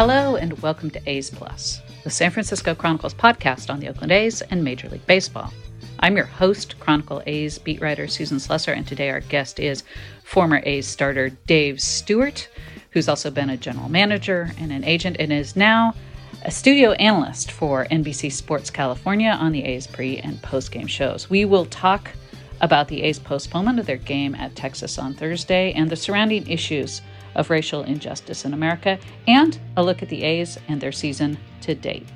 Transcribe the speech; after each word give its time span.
Hello, 0.00 0.36
and 0.36 0.58
welcome 0.62 0.90
to 0.92 1.10
A's 1.10 1.28
Plus, 1.28 1.82
the 2.04 2.08
San 2.10 2.30
Francisco 2.30 2.74
Chronicles 2.74 3.12
podcast 3.12 3.68
on 3.68 3.80
the 3.80 3.88
Oakland 3.90 4.10
A's 4.10 4.40
and 4.40 4.64
Major 4.64 4.88
League 4.88 5.06
Baseball. 5.06 5.52
I'm 5.98 6.16
your 6.16 6.24
host, 6.24 6.80
Chronicle 6.80 7.22
A's 7.26 7.58
beat 7.58 7.82
writer 7.82 8.08
Susan 8.08 8.38
Slusser, 8.38 8.74
and 8.74 8.86
today 8.86 9.10
our 9.10 9.20
guest 9.20 9.60
is 9.60 9.82
former 10.24 10.62
A's 10.64 10.86
starter 10.86 11.28
Dave 11.46 11.82
Stewart, 11.82 12.48
who's 12.92 13.10
also 13.10 13.30
been 13.30 13.50
a 13.50 13.58
general 13.58 13.90
manager 13.90 14.52
and 14.58 14.72
an 14.72 14.84
agent 14.84 15.18
and 15.20 15.30
is 15.30 15.54
now 15.54 15.92
a 16.46 16.50
studio 16.50 16.92
analyst 16.92 17.52
for 17.52 17.84
NBC 17.90 18.32
Sports 18.32 18.70
California 18.70 19.36
on 19.38 19.52
the 19.52 19.64
A's 19.64 19.86
pre 19.86 20.16
and 20.16 20.40
post 20.40 20.72
game 20.72 20.86
shows. 20.86 21.28
We 21.28 21.44
will 21.44 21.66
talk 21.66 22.10
about 22.62 22.88
the 22.88 23.02
A's 23.02 23.18
postponement 23.18 23.78
of 23.78 23.84
their 23.84 23.98
game 23.98 24.34
at 24.34 24.56
Texas 24.56 24.98
on 24.98 25.12
Thursday 25.12 25.74
and 25.74 25.90
the 25.90 25.96
surrounding 25.96 26.48
issues 26.48 27.02
of 27.40 27.50
racial 27.50 27.82
injustice 27.82 28.44
in 28.44 28.54
America, 28.54 28.98
and 29.26 29.58
a 29.76 29.82
look 29.82 30.02
at 30.02 30.08
the 30.08 30.22
A's 30.22 30.58
and 30.68 30.80
their 30.80 30.92
season 30.92 31.38
to 31.62 31.74
date. 31.74 32.06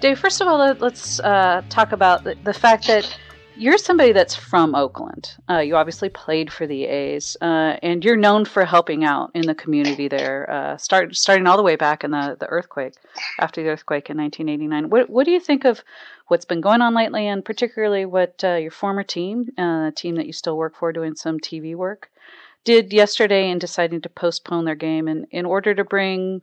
Dave, 0.00 0.18
first 0.18 0.40
of 0.40 0.48
all, 0.48 0.58
let's 0.74 1.20
uh, 1.20 1.62
talk 1.68 1.92
about 1.92 2.24
the, 2.24 2.34
the, 2.42 2.54
fact 2.54 2.86
that 2.86 3.16
you're 3.56 3.76
somebody 3.76 4.12
that's 4.12 4.34
from 4.34 4.74
Oakland. 4.74 5.36
Uh, 5.48 5.58
you 5.58 5.76
obviously 5.76 6.08
played 6.08 6.50
for 6.50 6.66
the 6.66 6.86
A's, 6.86 7.36
uh, 7.42 7.76
and 7.82 8.02
you're 8.02 8.16
known 8.16 8.46
for 8.46 8.64
helping 8.64 9.04
out 9.04 9.30
in 9.34 9.42
the 9.42 9.54
community 9.54 10.08
there, 10.08 10.50
uh, 10.50 10.76
start, 10.78 11.14
starting 11.14 11.46
all 11.46 11.58
the 11.58 11.62
way 11.62 11.76
back 11.76 12.02
in 12.02 12.10
the, 12.10 12.36
the 12.40 12.46
earthquake, 12.46 12.94
after 13.38 13.62
the 13.62 13.68
earthquake 13.68 14.08
in 14.08 14.16
1989. 14.16 14.88
What, 14.88 15.10
what 15.10 15.26
do 15.26 15.32
you 15.32 15.40
think 15.40 15.66
of 15.66 15.84
what's 16.28 16.46
been 16.46 16.62
going 16.62 16.80
on 16.80 16.94
lately, 16.94 17.26
and 17.26 17.44
particularly 17.44 18.06
what 18.06 18.42
uh, 18.42 18.54
your 18.54 18.70
former 18.70 19.02
team, 19.02 19.50
uh, 19.58 19.90
team 19.94 20.14
that 20.14 20.26
you 20.26 20.32
still 20.32 20.56
work 20.56 20.74
for, 20.76 20.92
doing 20.92 21.14
some 21.14 21.38
TV 21.38 21.76
work, 21.76 22.08
did 22.64 22.92
yesterday 22.92 23.50
in 23.50 23.58
deciding 23.58 24.02
to 24.02 24.08
postpone 24.08 24.64
their 24.64 24.74
game 24.74 25.08
in, 25.08 25.26
in 25.30 25.46
order 25.46 25.74
to 25.74 25.84
bring 25.84 26.42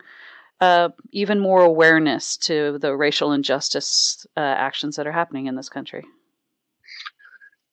uh, 0.59 0.89
even 1.11 1.39
more 1.39 1.61
awareness 1.61 2.37
to 2.37 2.79
the 2.79 2.95
racial 2.95 3.31
injustice 3.31 4.25
uh, 4.35 4.39
actions 4.39 4.95
that 4.95 5.07
are 5.07 5.11
happening 5.11 5.45
in 5.47 5.55
this 5.55 5.69
country? 5.69 6.03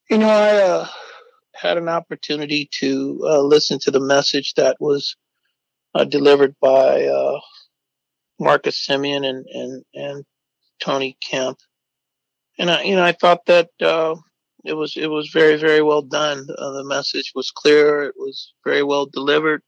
You 0.09 0.19
know, 0.19 0.29
I 0.29 0.55
uh, 0.57 0.87
had 1.53 1.77
an 1.77 1.89
opportunity 1.89 2.69
to 2.73 3.19
uh, 3.23 3.41
listen 3.41 3.79
to 3.79 3.91
the 3.91 3.99
message 3.99 4.53
that 4.53 4.77
was 4.79 5.15
uh, 5.95 6.03
delivered 6.03 6.55
by 6.61 7.05
uh, 7.05 7.39
Marcus 8.39 8.85
Semien 8.85 9.25
and, 9.25 9.45
and, 9.47 9.83
and 9.95 10.25
Tony 10.79 11.17
Kemp. 11.21 11.57
And 12.59 12.69
I, 12.69 12.83
you 12.83 12.95
know, 12.95 13.03
I 13.03 13.13
thought 13.13 13.45
that 13.47 13.69
it 14.65 14.73
was 14.73 14.97
it 14.97 15.07
was 15.07 15.29
very 15.29 15.55
very 15.57 15.81
well 15.81 16.01
done. 16.01 16.47
Uh, 16.57 16.71
the 16.71 16.83
message 16.83 17.31
was 17.35 17.51
clear. 17.51 18.03
It 18.03 18.15
was 18.17 18.53
very 18.65 18.83
well 18.83 19.05
delivered. 19.05 19.61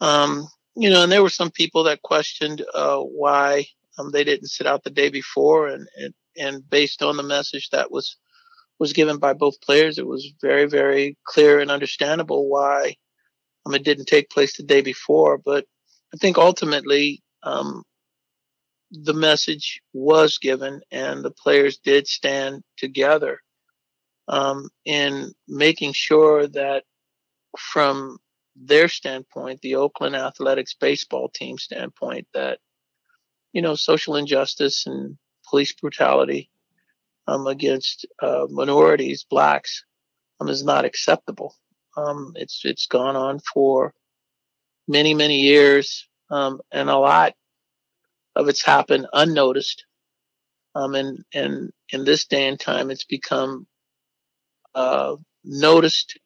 Um, 0.00 0.46
you 0.76 0.90
know, 0.90 1.02
and 1.02 1.10
there 1.10 1.22
were 1.22 1.30
some 1.30 1.50
people 1.50 1.84
that 1.84 2.02
questioned 2.02 2.64
uh, 2.74 3.00
why 3.00 3.66
um, 3.98 4.12
they 4.12 4.22
didn't 4.24 4.48
sit 4.48 4.66
out 4.66 4.84
the 4.84 4.90
day 4.90 5.08
before, 5.10 5.68
and, 5.68 5.88
and 5.96 6.14
and 6.36 6.70
based 6.70 7.02
on 7.02 7.16
the 7.16 7.22
message 7.22 7.70
that 7.70 7.90
was 7.90 8.16
was 8.78 8.92
given 8.92 9.18
by 9.18 9.32
both 9.32 9.60
players, 9.60 9.98
it 9.98 10.06
was 10.06 10.32
very 10.40 10.66
very 10.66 11.16
clear 11.24 11.58
and 11.58 11.70
understandable 11.70 12.48
why 12.48 12.94
um, 13.66 13.74
it 13.74 13.84
didn't 13.84 14.06
take 14.06 14.30
place 14.30 14.56
the 14.56 14.62
day 14.62 14.80
before. 14.80 15.38
But 15.38 15.66
I 16.14 16.16
think 16.18 16.38
ultimately. 16.38 17.22
Um, 17.42 17.82
the 18.90 19.12
message 19.12 19.82
was 19.92 20.38
given 20.38 20.80
and 20.90 21.22
the 21.22 21.30
players 21.30 21.76
did 21.76 22.06
stand 22.06 22.62
together 22.78 23.38
um, 24.28 24.68
in 24.84 25.32
making 25.46 25.92
sure 25.94 26.46
that 26.48 26.84
from 27.58 28.18
their 28.54 28.88
standpoint, 28.88 29.60
the 29.62 29.76
Oakland 29.76 30.16
Athletics 30.16 30.74
baseball 30.74 31.28
team 31.28 31.58
standpoint, 31.58 32.26
that 32.34 32.58
you 33.52 33.62
know 33.62 33.74
social 33.74 34.16
injustice 34.16 34.86
and 34.86 35.16
police 35.48 35.72
brutality 35.72 36.50
um, 37.26 37.46
against 37.46 38.06
uh, 38.22 38.46
minorities, 38.50 39.24
blacks, 39.24 39.84
um, 40.40 40.48
is 40.48 40.64
not 40.64 40.84
acceptable. 40.84 41.54
Um, 41.96 42.32
it's 42.36 42.62
it's 42.64 42.86
gone 42.86 43.16
on 43.16 43.40
for 43.40 43.94
many 44.86 45.14
many 45.14 45.40
years, 45.40 46.06
um, 46.30 46.60
and 46.70 46.90
a 46.90 46.98
lot 46.98 47.34
of 48.36 48.48
it's 48.48 48.64
happened 48.64 49.06
unnoticed. 49.12 49.84
Um, 50.74 50.94
and 50.94 51.24
and 51.32 51.72
in 51.90 52.04
this 52.04 52.26
day 52.26 52.46
and 52.46 52.60
time, 52.60 52.90
it's 52.90 53.04
become 53.04 53.66
uh, 54.78 55.16
noticed 55.44 56.20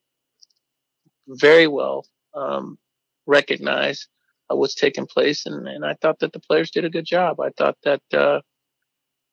very 1.26 1.66
well, 1.66 2.06
um, 2.34 2.78
recognized 3.26 4.08
uh, 4.50 4.56
what's 4.56 4.74
taking 4.74 5.06
place, 5.06 5.46
and, 5.46 5.66
and 5.66 5.86
I 5.86 5.94
thought 5.94 6.18
that 6.18 6.34
the 6.34 6.40
players 6.40 6.70
did 6.70 6.84
a 6.84 6.90
good 6.90 7.06
job. 7.06 7.40
I 7.40 7.48
thought 7.56 7.78
that 7.84 8.02
uh, 8.12 8.40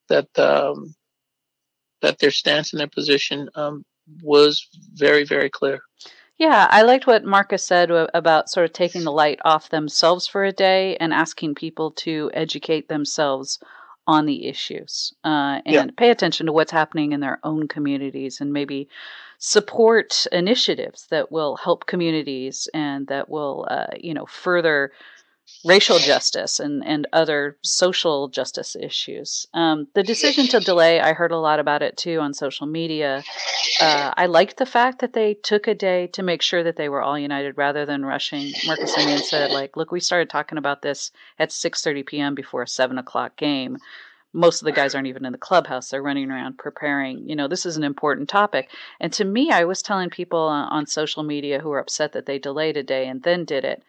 that 0.08 0.40
um, 0.40 0.96
that 2.02 2.20
their 2.20 2.32
stance 2.32 2.72
and 2.72 2.80
their 2.80 2.88
position 2.88 3.50
um, 3.56 3.84
was 4.24 4.66
very 4.94 5.26
very 5.26 5.50
clear. 5.50 5.82
Yeah, 6.38 6.70
I 6.72 6.84
liked 6.84 7.06
what 7.06 7.26
Marcus 7.26 7.66
said 7.66 7.92
about 7.92 8.50
sort 8.50 8.66
of 8.66 8.72
taking 8.72 9.04
the 9.04 9.12
light 9.12 9.40
off 9.44 9.70
themselves 9.70 10.26
for 10.26 10.46
a 10.46 10.54
day 10.54 10.96
and 11.02 11.14
asking 11.14 11.56
people 11.56 11.92
to 11.92 12.32
educate 12.34 12.88
themselves 12.88 13.60
on 14.08 14.26
the 14.26 14.48
issues 14.48 15.14
uh, 15.24 15.62
and 15.66 15.74
yeah. 15.74 15.86
pay 15.98 16.10
attention 16.10 16.48
to 16.48 16.54
what's 16.54 16.72
happening 16.72 17.12
in 17.12 17.20
their 17.20 17.40
own 17.44 17.68
communities 17.68 18.42
and 18.42 18.52
maybe 18.52 18.90
support 19.38 20.26
initiatives 20.32 21.08
that 21.12 21.32
will 21.32 21.56
help 21.56 21.86
communities 21.86 22.68
and 22.74 23.08
that 23.08 23.30
will 23.30 23.68
uh, 23.70 23.88
you 24.00 24.14
know 24.14 24.26
further 24.26 24.92
racial 25.66 26.00
justice 26.00 26.60
and, 26.60 26.86
and 26.86 27.08
other 27.12 27.58
social 27.62 28.30
justice 28.30 28.76
issues. 28.76 29.46
Um, 29.54 29.88
the 29.94 30.04
decision 30.04 30.48
to 30.48 30.60
delay, 30.60 31.02
I 31.02 31.14
heard 31.14 31.32
a 31.32 31.38
lot 31.38 31.60
about 31.60 31.82
it 31.82 31.98
too 31.98 32.20
on 32.20 32.34
social 32.34 32.66
media. 32.66 33.24
Uh, 33.82 34.14
I 34.16 34.28
liked 34.28 34.58
the 34.58 34.66
fact 34.66 35.00
that 35.00 35.14
they 35.14 35.34
took 35.34 35.68
a 35.68 35.76
day 35.76 36.08
to 36.08 36.24
make 36.24 36.42
sure 36.42 36.64
that 36.64 36.78
they 36.78 36.88
were 36.88 37.02
all 37.02 37.20
united 37.20 37.58
rather 37.58 37.86
than 37.86 38.06
rushing. 38.06 38.54
Marcus 38.66 38.96
Semien 38.96 39.20
said, 39.20 39.52
like, 39.52 39.76
look, 39.76 39.92
we 39.92 40.00
started 40.00 40.30
talking 40.30 40.58
about 40.58 40.82
this 40.82 41.12
at 41.38 41.50
6.30 41.50 42.06
p.m. 42.06 42.36
before 42.36 42.64
a 42.64 42.68
7 42.68 42.98
o'clock 42.98 43.36
game 43.36 43.78
most 44.32 44.62
of 44.62 44.66
the 44.66 44.72
guys 44.72 44.94
aren't 44.94 45.08
even 45.08 45.26
in 45.26 45.32
the 45.32 45.40
clubhouse 45.40 45.90
they're 45.90 46.04
running 46.04 46.30
around 46.30 46.56
preparing 46.58 47.28
you 47.28 47.36
know 47.36 47.48
this 47.48 47.66
is 47.66 47.78
an 47.78 47.84
important 47.84 48.30
topic 48.30 48.70
and 49.00 49.12
to 49.12 49.26
me 49.26 49.50
i 49.50 49.64
was 49.64 49.82
telling 49.82 50.08
people 50.08 50.40
on 50.40 50.86
social 50.86 51.24
media 51.24 51.60
who 51.60 51.70
were 51.70 51.80
upset 51.80 52.12
that 52.14 52.28
they 52.28 52.38
delayed 52.38 52.78
a 52.78 52.84
day 52.84 53.08
and 53.08 53.24
then 53.24 53.44
did 53.44 53.66
it 53.66 53.82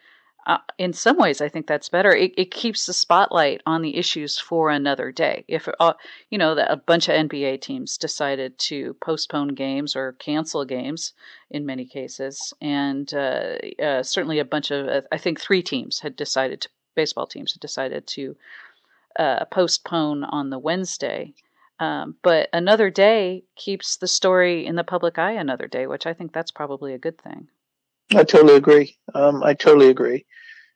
uh, 0.46 0.58
in 0.78 0.92
some 0.92 1.18
ways, 1.18 1.40
I 1.40 1.48
think 1.48 1.66
that's 1.66 1.88
better. 1.88 2.14
It, 2.14 2.32
it, 2.36 2.50
keeps 2.50 2.86
the 2.86 2.92
spotlight 2.92 3.60
on 3.66 3.82
the 3.82 3.96
issues 3.96 4.38
for 4.38 4.70
another 4.70 5.12
day. 5.12 5.44
If 5.48 5.68
uh, 5.78 5.94
you 6.30 6.38
know 6.38 6.54
that 6.54 6.70
a 6.70 6.76
bunch 6.76 7.08
of 7.08 7.14
NBA 7.14 7.60
teams 7.60 7.98
decided 7.98 8.58
to 8.60 8.96
postpone 9.02 9.48
games 9.48 9.94
or 9.94 10.12
cancel 10.12 10.64
games 10.64 11.12
in 11.50 11.66
many 11.66 11.84
cases, 11.84 12.54
and 12.60 13.12
uh, 13.12 13.56
uh 13.82 14.02
certainly 14.02 14.38
a 14.38 14.44
bunch 14.44 14.70
of 14.70 14.88
uh, 14.88 15.02
I 15.12 15.18
think 15.18 15.40
three 15.40 15.62
teams 15.62 16.00
had 16.00 16.16
decided 16.16 16.62
to 16.62 16.68
baseball 16.94 17.26
teams 17.26 17.52
had 17.52 17.60
decided 17.60 18.06
to 18.06 18.36
uh, 19.18 19.44
postpone 19.46 20.24
on 20.24 20.50
the 20.50 20.58
Wednesday. 20.58 21.34
Um, 21.78 22.16
but 22.22 22.48
another 22.52 22.90
day 22.90 23.44
keeps 23.56 23.96
the 23.96 24.08
story 24.08 24.66
in 24.66 24.76
the 24.76 24.84
public 24.84 25.18
eye 25.18 25.32
another 25.32 25.66
day, 25.66 25.86
which 25.86 26.06
I 26.06 26.12
think 26.12 26.32
that's 26.32 26.50
probably 26.50 26.92
a 26.92 26.98
good 26.98 27.18
thing. 27.18 27.48
I 28.14 28.24
totally 28.24 28.56
agree. 28.56 28.96
Um, 29.14 29.42
I 29.42 29.54
totally 29.54 29.88
agree. 29.88 30.26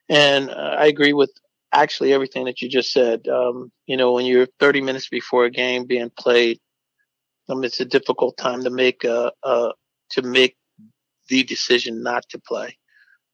And 0.09 0.49
uh, 0.49 0.75
I 0.79 0.87
agree 0.87 1.13
with 1.13 1.31
actually 1.73 2.13
everything 2.13 2.45
that 2.45 2.61
you 2.61 2.69
just 2.69 2.91
said. 2.91 3.27
Um, 3.27 3.71
you 3.87 3.97
know, 3.97 4.13
when 4.13 4.25
you're 4.25 4.47
30 4.59 4.81
minutes 4.81 5.09
before 5.09 5.45
a 5.45 5.51
game 5.51 5.85
being 5.85 6.11
played, 6.17 6.59
um, 7.49 7.63
it's 7.63 7.79
a 7.79 7.85
difficult 7.85 8.37
time 8.37 8.63
to 8.63 8.69
make 8.69 9.03
a, 9.03 9.31
to 10.11 10.21
make 10.21 10.57
the 11.29 11.43
decision 11.43 12.03
not 12.03 12.23
to 12.29 12.39
play. 12.39 12.77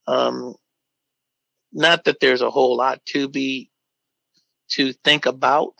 Um, 0.07 0.55
not 1.73 2.05
that 2.05 2.19
there's 2.19 2.41
a 2.41 2.49
whole 2.51 2.77
lot 2.77 3.03
to 3.07 3.27
be 3.29 3.69
to 4.71 4.93
think 5.03 5.25
about, 5.25 5.73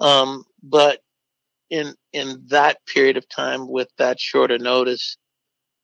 um, 0.00 0.44
but 0.62 1.00
in 1.70 1.94
in 2.12 2.44
that 2.48 2.78
period 2.86 3.16
of 3.16 3.28
time 3.28 3.68
with 3.68 3.88
that 3.98 4.20
shorter 4.20 4.58
notice, 4.58 5.16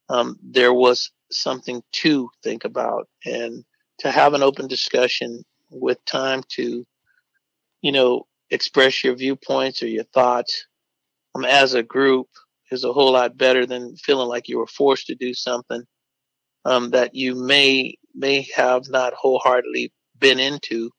um, 0.08 0.38
there 0.42 0.74
was 0.74 1.10
something 1.30 1.82
to 1.92 2.28
think 2.42 2.64
about 2.64 3.08
and 3.24 3.64
to 3.98 4.10
have 4.10 4.34
an 4.34 4.42
open 4.42 4.66
discussion 4.66 5.44
with 5.70 6.04
time 6.04 6.42
to, 6.48 6.84
you 7.82 7.92
know, 7.92 8.26
express 8.50 9.02
your 9.02 9.14
viewpoints 9.14 9.82
or 9.82 9.88
your 9.88 10.04
thoughts. 10.04 10.66
Um, 11.34 11.44
as 11.44 11.74
a 11.74 11.82
group 11.82 12.28
is 12.70 12.84
a 12.84 12.92
whole 12.92 13.12
lot 13.12 13.36
better 13.36 13.66
than 13.66 13.96
feeling 13.96 14.28
like 14.28 14.48
you 14.48 14.58
were 14.58 14.66
forced 14.66 15.06
to 15.08 15.14
do 15.14 15.34
something 15.34 15.82
um, 16.64 16.90
that 16.90 17.14
you 17.14 17.34
may 17.34 17.96
may 18.14 18.46
have 18.54 18.88
not 18.88 19.12
wholeheartedly 19.14 19.92
been 20.18 20.38
into 20.38 20.90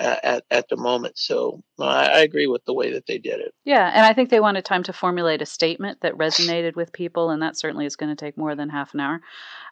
at, 0.00 0.44
at 0.50 0.68
the 0.68 0.76
moment. 0.76 1.18
So 1.18 1.62
I, 1.80 2.08
I, 2.08 2.18
agree 2.20 2.46
with 2.46 2.64
the 2.64 2.72
way 2.72 2.92
that 2.92 3.06
they 3.06 3.18
did 3.18 3.40
it. 3.40 3.52
Yeah, 3.64 3.90
and 3.92 4.06
I 4.06 4.12
think 4.12 4.30
they 4.30 4.40
wanted 4.40 4.64
time 4.64 4.82
to 4.84 4.92
formulate 4.92 5.42
a 5.42 5.46
statement 5.46 6.00
that 6.02 6.16
resonated 6.16 6.76
with 6.76 6.92
people, 6.92 7.30
and 7.30 7.42
that 7.42 7.56
certainly 7.56 7.86
is 7.86 7.96
going 7.96 8.14
to 8.14 8.16
take 8.16 8.36
more 8.36 8.54
than 8.54 8.68
half 8.68 8.94
an 8.94 9.00
hour. 9.00 9.20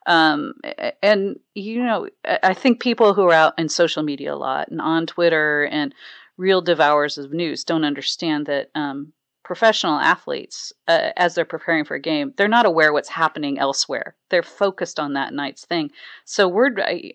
Um, 0.06 0.54
and 1.02 1.38
you 1.54 1.82
know, 1.82 2.08
I 2.24 2.54
think 2.54 2.80
people 2.80 3.14
who 3.14 3.22
are 3.22 3.32
out 3.32 3.54
in 3.58 3.68
social 3.68 4.02
media 4.02 4.34
a 4.34 4.36
lot 4.36 4.68
and 4.68 4.80
on 4.80 5.06
Twitter 5.06 5.64
and 5.64 5.94
real 6.36 6.60
devourers 6.60 7.18
of 7.18 7.32
news 7.32 7.64
don't 7.64 7.84
understand 7.84 8.46
that 8.46 8.70
um, 8.74 9.12
professional 9.46 10.00
athletes, 10.00 10.72
uh, 10.88 11.10
as 11.16 11.36
they're 11.36 11.44
preparing 11.44 11.84
for 11.84 11.94
a 11.94 12.00
game, 12.00 12.34
they're 12.36 12.48
not 12.48 12.66
aware 12.66 12.92
what's 12.92 13.08
happening 13.08 13.60
elsewhere. 13.60 14.16
They're 14.28 14.42
focused 14.42 14.98
on 14.98 15.12
that 15.12 15.32
night's 15.32 15.64
thing. 15.64 15.92
So 16.24 16.48
we're 16.48 16.70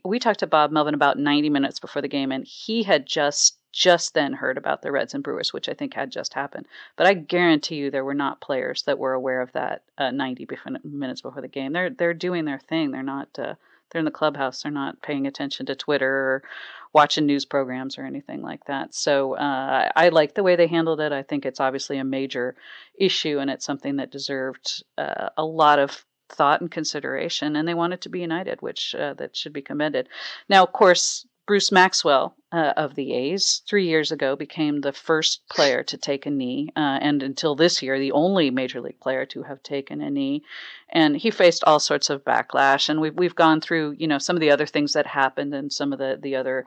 we 0.06 0.18
talked 0.18 0.40
to 0.40 0.48
Bob 0.48 0.72
Melvin 0.72 0.94
about 0.94 1.20
90 1.20 1.50
minutes 1.50 1.82
before 1.82 2.02
the 2.02 2.08
game, 2.08 2.32
and 2.32 2.46
he 2.48 2.84
had 2.84 3.06
just 3.06 3.58
just 3.74 4.14
then 4.14 4.32
heard 4.32 4.58
about 4.58 4.82
the 4.82 4.94
Reds 4.94 5.14
and 5.14 5.22
Brewers, 5.22 5.52
which 5.52 5.68
I 5.68 5.74
think 5.74 5.94
had 5.94 6.10
just 6.10 6.34
happened. 6.34 6.68
But 6.96 7.06
I 7.06 7.16
guarantee 7.16 7.76
you, 7.76 7.92
there 7.92 8.06
were 8.06 8.14
not 8.14 8.40
players 8.40 8.84
that 8.84 8.98
were 8.98 9.12
aware 9.12 9.42
of 9.42 9.52
that 9.52 9.84
uh, 9.98 10.12
90 10.12 10.48
minutes 10.86 11.22
before 11.22 11.42
the 11.42 11.50
game. 11.50 11.74
They're 11.74 11.90
they're 11.90 12.14
doing 12.14 12.46
their 12.46 12.60
thing. 12.60 12.92
They're 12.92 13.04
not. 13.04 13.28
Uh, 13.38 13.56
they're 13.90 14.00
in 14.00 14.06
the 14.06 14.12
clubhouse. 14.12 14.64
They're 14.64 14.72
not 14.72 15.02
paying 15.02 15.28
attention 15.28 15.66
to 15.66 15.76
Twitter 15.76 16.08
or 16.08 16.44
watching 16.94 17.26
news 17.26 17.46
programs 17.46 17.98
or 17.98 18.06
anything 18.06 18.42
like 18.42 18.66
that. 18.66 18.94
So 18.94 19.36
uh, 19.36 19.90
I 19.96 20.10
like 20.10 20.34
the 20.34 20.44
way 20.44 20.56
they 20.56 20.68
handled 20.68 21.00
it. 21.00 21.12
I 21.12 21.24
think 21.24 21.46
it's 21.46 21.60
obviously 21.60 21.98
a 21.98 22.04
major 22.04 22.56
issue 23.00 23.40
and 23.40 23.50
it's 23.50 23.66
something 23.66 23.98
that 23.98 24.12
deserved 24.12 24.84
uh, 24.98 25.30
a 25.38 25.46
lot 25.46 25.80
of 25.80 26.06
thought 26.30 26.62
and 26.62 26.72
consideration. 26.72 27.56
And 27.56 27.68
they 27.68 27.74
wanted 27.74 28.02
to 28.02 28.10
be 28.10 28.20
united, 28.20 28.62
which 28.62 28.96
uh, 28.96 29.14
that 29.16 29.36
should 29.36 29.54
be 29.54 29.62
commended. 29.62 30.10
Now, 30.50 30.64
of 30.64 30.74
course, 30.74 31.26
Bruce 31.48 31.72
Maxwell 31.72 32.36
uh, 32.52 32.74
of 32.78 32.96
the 32.96 33.14
A's 33.14 33.62
three 33.68 33.88
years 33.88 34.12
ago 34.12 34.36
became 34.36 34.82
the 34.82 34.94
first 34.94 35.42
player 35.50 35.84
to 35.84 35.98
take 35.98 36.26
a 36.26 36.32
knee, 36.32 36.70
uh, 36.76 37.00
and 37.02 37.24
until 37.24 37.56
this 37.56 37.82
year, 37.82 37.98
the 37.98 38.12
only 38.12 38.52
major 38.52 38.80
league 38.80 39.00
player 39.00 39.26
to 39.26 39.44
have 39.44 39.64
taken 39.64 40.02
a 40.02 40.10
knee. 40.10 40.44
And 40.90 41.18
he 41.18 41.32
faced 41.32 41.64
all 41.66 41.80
sorts 41.80 42.10
of 42.10 42.24
backlash. 42.24 42.90
And 42.90 43.02
we've 43.02 43.16
we've 43.16 43.36
gone 43.36 43.62
through, 43.62 43.96
you 43.98 44.08
know, 44.08 44.18
some 44.18 44.36
of 44.36 44.42
the 44.42 44.52
other 44.52 44.66
things 44.66 44.94
that 44.94 45.08
happened 45.08 45.54
and 45.54 45.74
some 45.74 45.94
of 45.94 46.00
the 46.00 46.20
the 46.22 46.36
other 46.36 46.66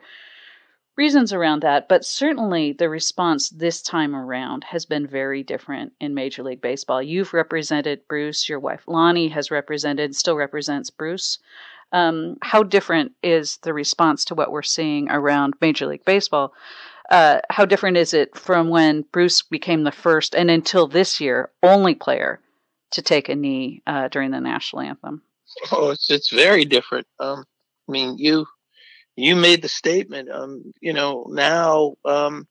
reasons 0.97 1.33
around 1.33 1.61
that. 1.61 1.87
But 1.87 2.05
certainly, 2.05 2.73
the 2.73 2.89
response 2.89 3.49
this 3.49 3.81
time 3.81 4.15
around 4.15 4.65
has 4.65 4.85
been 4.85 5.07
very 5.07 5.43
different 5.43 5.93
in 5.99 6.13
Major 6.13 6.43
League 6.43 6.61
Baseball. 6.61 7.01
You've 7.01 7.33
represented 7.33 8.07
Bruce. 8.07 8.49
Your 8.49 8.59
wife 8.59 8.83
Lonnie 8.87 9.29
has 9.29 9.51
represented, 9.51 10.15
still 10.15 10.35
represents 10.35 10.89
Bruce. 10.89 11.39
Um, 11.91 12.37
how 12.41 12.63
different 12.63 13.13
is 13.23 13.57
the 13.63 13.73
response 13.73 14.25
to 14.25 14.35
what 14.35 14.51
we're 14.51 14.63
seeing 14.63 15.09
around 15.09 15.53
Major 15.61 15.85
League 15.85 16.05
Baseball? 16.05 16.53
Uh, 17.09 17.39
how 17.49 17.65
different 17.65 17.97
is 17.97 18.13
it 18.13 18.35
from 18.37 18.69
when 18.69 19.03
Bruce 19.11 19.41
became 19.43 19.83
the 19.83 19.91
first 19.91 20.35
and 20.35 20.49
until 20.49 20.87
this 20.87 21.21
year 21.21 21.51
only 21.61 21.93
player 21.93 22.39
to 22.91 23.01
take 23.01 23.29
a 23.29 23.35
knee 23.35 23.81
uh, 23.85 24.07
during 24.07 24.31
the 24.31 24.41
national 24.41 24.81
anthem? 24.81 25.21
Oh, 25.71 25.91
it's 25.91 26.09
it's 26.09 26.31
very 26.31 26.65
different. 26.65 27.07
Um, 27.19 27.45
I 27.87 27.91
mean, 27.91 28.17
you 28.17 28.47
you 29.15 29.35
made 29.35 29.61
the 29.61 29.69
statement. 29.69 30.29
Um, 30.29 30.73
you 30.81 30.93
know, 30.93 31.27
now 31.29 31.95
um, 32.03 32.47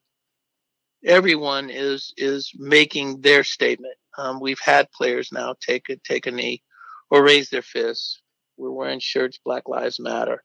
everyone 1.05 1.71
is 1.71 2.15
is 2.17 2.53
making 2.55 3.21
their 3.21 3.45
statement. 3.45 3.97
Um, 4.17 4.41
we've 4.41 4.61
had 4.61 4.91
players 4.93 5.31
now 5.33 5.55
take 5.61 5.89
a 5.89 5.97
take 5.97 6.27
a 6.27 6.31
knee 6.31 6.63
or 7.11 7.23
raise 7.23 7.51
their 7.51 7.63
fists 7.63 8.23
we're 8.57 8.71
wearing 8.71 9.01
shirts, 9.01 9.39
Black 9.45 9.69
Lives 9.69 9.99
Matter. 10.01 10.43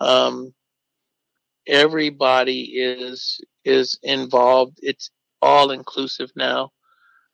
Um, 0.00 0.54
everybody 1.66 2.62
is 2.62 3.40
is 3.64 3.98
involved. 4.02 4.78
It's 4.82 5.10
all 5.40 5.70
inclusive 5.70 6.30
now. 6.36 6.70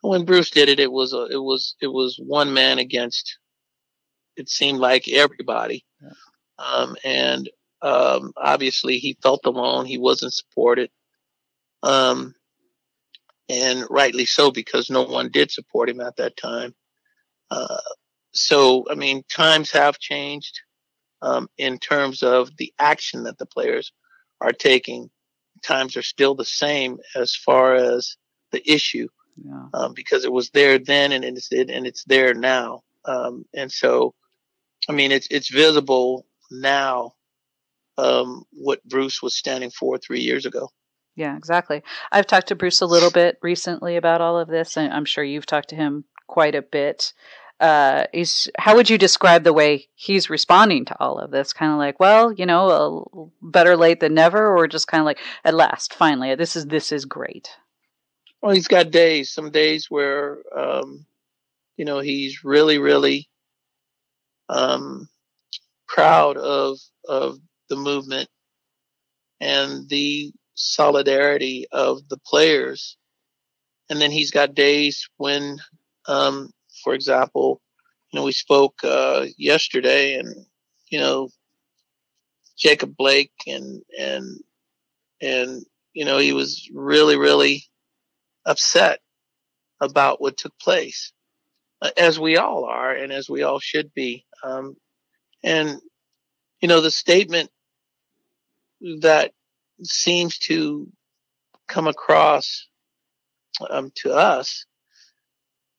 When 0.03 0.25
Bruce 0.25 0.51
did 0.51 0.69
it, 0.69 0.81
it 0.81 0.91
was 0.91 1.13
a, 1.13 1.27
it 1.27 1.43
was 1.43 1.77
it 1.81 1.89
was 1.89 2.19
one 2.19 2.53
man 2.53 2.79
against. 2.79 3.39
It 4.37 4.49
seemed 4.49 4.79
like 4.79 5.09
everybody, 5.09 5.85
um, 6.59 6.97
and 7.05 7.51
um, 7.83 8.33
obviously 8.37 8.99
he 8.99 9.19
felt 9.23 9.45
alone. 9.45 9.85
He 9.85 9.99
wasn't 9.99 10.33
supported, 10.33 10.91
um, 11.83 12.35
and 13.51 13.85
rightly 13.91 14.25
so 14.25 14.51
because 14.51 14.89
no 14.89 15.03
one 15.03 15.31
did 15.31 15.51
support 15.51 15.91
him 15.91 16.01
at 16.01 16.17
that 16.17 16.37
time. 16.37 16.75
Uh, 17.51 17.79
so, 18.33 18.85
I 18.91 18.95
mean, 18.95 19.23
times 19.29 19.71
have 19.73 19.99
changed 19.99 20.61
um, 21.23 21.49
in 21.59 21.79
terms 21.79 22.23
of 22.23 22.57
the 22.57 22.73
action 22.79 23.25
that 23.25 23.39
the 23.39 23.47
players 23.47 23.93
are 24.41 24.53
taking. 24.53 25.11
Times 25.63 25.97
are 25.97 26.03
still 26.03 26.35
the 26.35 26.45
same 26.45 26.99
as 27.15 27.35
far 27.37 27.75
as 27.75 28.17
the 28.53 28.63
issue, 28.71 29.09
yeah. 29.37 29.67
um, 29.75 29.95
because 29.95 30.25
it 30.25 30.33
was 30.33 30.51
there 30.51 30.79
then 30.79 31.13
and 31.13 31.25
it's 31.25 31.53
it, 31.53 31.71
and 31.71 31.87
it's 31.87 32.05
there 32.05 32.35
now. 32.35 32.83
Um, 33.05 33.45
and 33.55 33.71
so, 33.71 34.15
I 34.89 34.93
mean, 34.93 35.13
it's 35.13 35.29
it's 35.31 35.51
visible 35.51 36.27
now 36.51 37.15
um, 37.99 38.45
what 38.53 38.83
Bruce 38.85 39.23
was 39.23 39.35
standing 39.37 39.71
for 39.71 39.99
three 39.99 40.21
years 40.21 40.47
ago. 40.47 40.71
Yeah, 41.17 41.37
exactly. 41.37 41.83
I've 42.11 42.27
talked 42.27 42.49
to 42.49 42.55
Bruce 42.55 42.81
a 42.81 42.87
little 42.87 43.11
bit 43.11 43.39
recently 43.43 43.97
about 43.97 44.23
all 44.23 44.39
of 44.39 44.49
this, 44.49 44.77
and 44.77 44.93
I'm 44.93 45.05
sure 45.05 45.25
you've 45.25 45.47
talked 45.47 45.69
to 45.71 45.77
him 45.77 46.05
quite 46.27 46.55
a 46.55 46.63
bit 46.63 47.13
uh, 47.61 48.07
is 48.13 48.51
how 48.59 48.75
would 48.75 48.89
you 48.89 48.99
describe 48.99 49.45
the 49.45 49.53
way 49.53 49.87
he's 49.95 50.31
responding 50.31 50.87
to 50.87 50.97
all 50.99 51.19
of 51.19 51.31
this? 51.31 51.53
Kind 51.53 51.73
of 51.73 51.79
like, 51.79 52.01
well, 52.01 52.33
you 52.33 52.47
know, 52.47 53.31
better 53.43 53.77
late 53.77 54.01
than 54.01 54.15
never, 54.15 54.57
or 54.57 54.67
just 54.67 54.89
kind 54.89 55.01
of 55.01 55.05
like, 55.05 55.19
at 55.45 55.55
last, 55.55 55.95
finally, 55.95 56.35
this 56.35 56.57
is 56.57 56.67
this 56.67 56.91
is 56.91 57.05
great. 57.05 57.51
Well, 58.41 58.55
he's 58.55 58.69
got 58.69 58.91
days. 58.91 59.31
Some 59.31 59.51
days 59.51 59.91
where, 59.91 60.39
um, 60.57 61.05
you 61.77 61.85
know, 61.85 62.01
he's 62.01 62.43
really, 62.43 62.79
really 62.79 63.29
um, 64.49 65.09
proud 65.87 66.39
of 66.39 66.79
of 67.07 67.39
the 67.69 67.77
movement 67.77 68.29
and 69.41 69.89
the 69.89 70.33
solidarity 70.55 71.67
of 71.73 72.09
the 72.09 72.19
players. 72.19 72.97
And 73.91 74.01
then 74.01 74.11
he's 74.11 74.31
got 74.31 74.55
days 74.55 75.09
when 75.17 75.59
um, 76.07 76.53
for 76.83 76.95
example, 76.95 77.61
you 78.11 78.19
know, 78.19 78.25
we 78.25 78.33
spoke 78.33 78.81
uh, 78.83 79.27
yesterday, 79.37 80.19
and 80.19 80.35
you 80.91 80.99
know, 80.99 81.29
Jacob 82.59 82.97
Blake, 82.97 83.33
and 83.47 83.83
and 83.99 84.41
and 85.21 85.65
you 85.93 86.05
know, 86.05 86.19
he 86.19 86.33
was 86.33 86.69
really, 86.73 87.17
really 87.17 87.65
upset 88.45 89.01
about 89.81 90.21
what 90.21 90.37
took 90.37 90.57
place, 90.59 91.13
uh, 91.83 91.91
as 91.97 92.19
we 92.19 92.37
all 92.37 92.65
are, 92.65 92.93
and 92.93 93.13
as 93.13 93.29
we 93.29 93.43
all 93.43 93.59
should 93.59 93.93
be. 93.95 94.25
Um, 94.43 94.77
and 95.43 95.81
you 96.61 96.69
know, 96.69 96.81
the 96.81 96.91
statement 96.91 97.51
that 99.01 99.33
seems 99.83 100.39
to 100.39 100.89
come 101.69 101.87
across 101.87 102.67
um, 103.69 103.93
to 103.95 104.13
us 104.13 104.67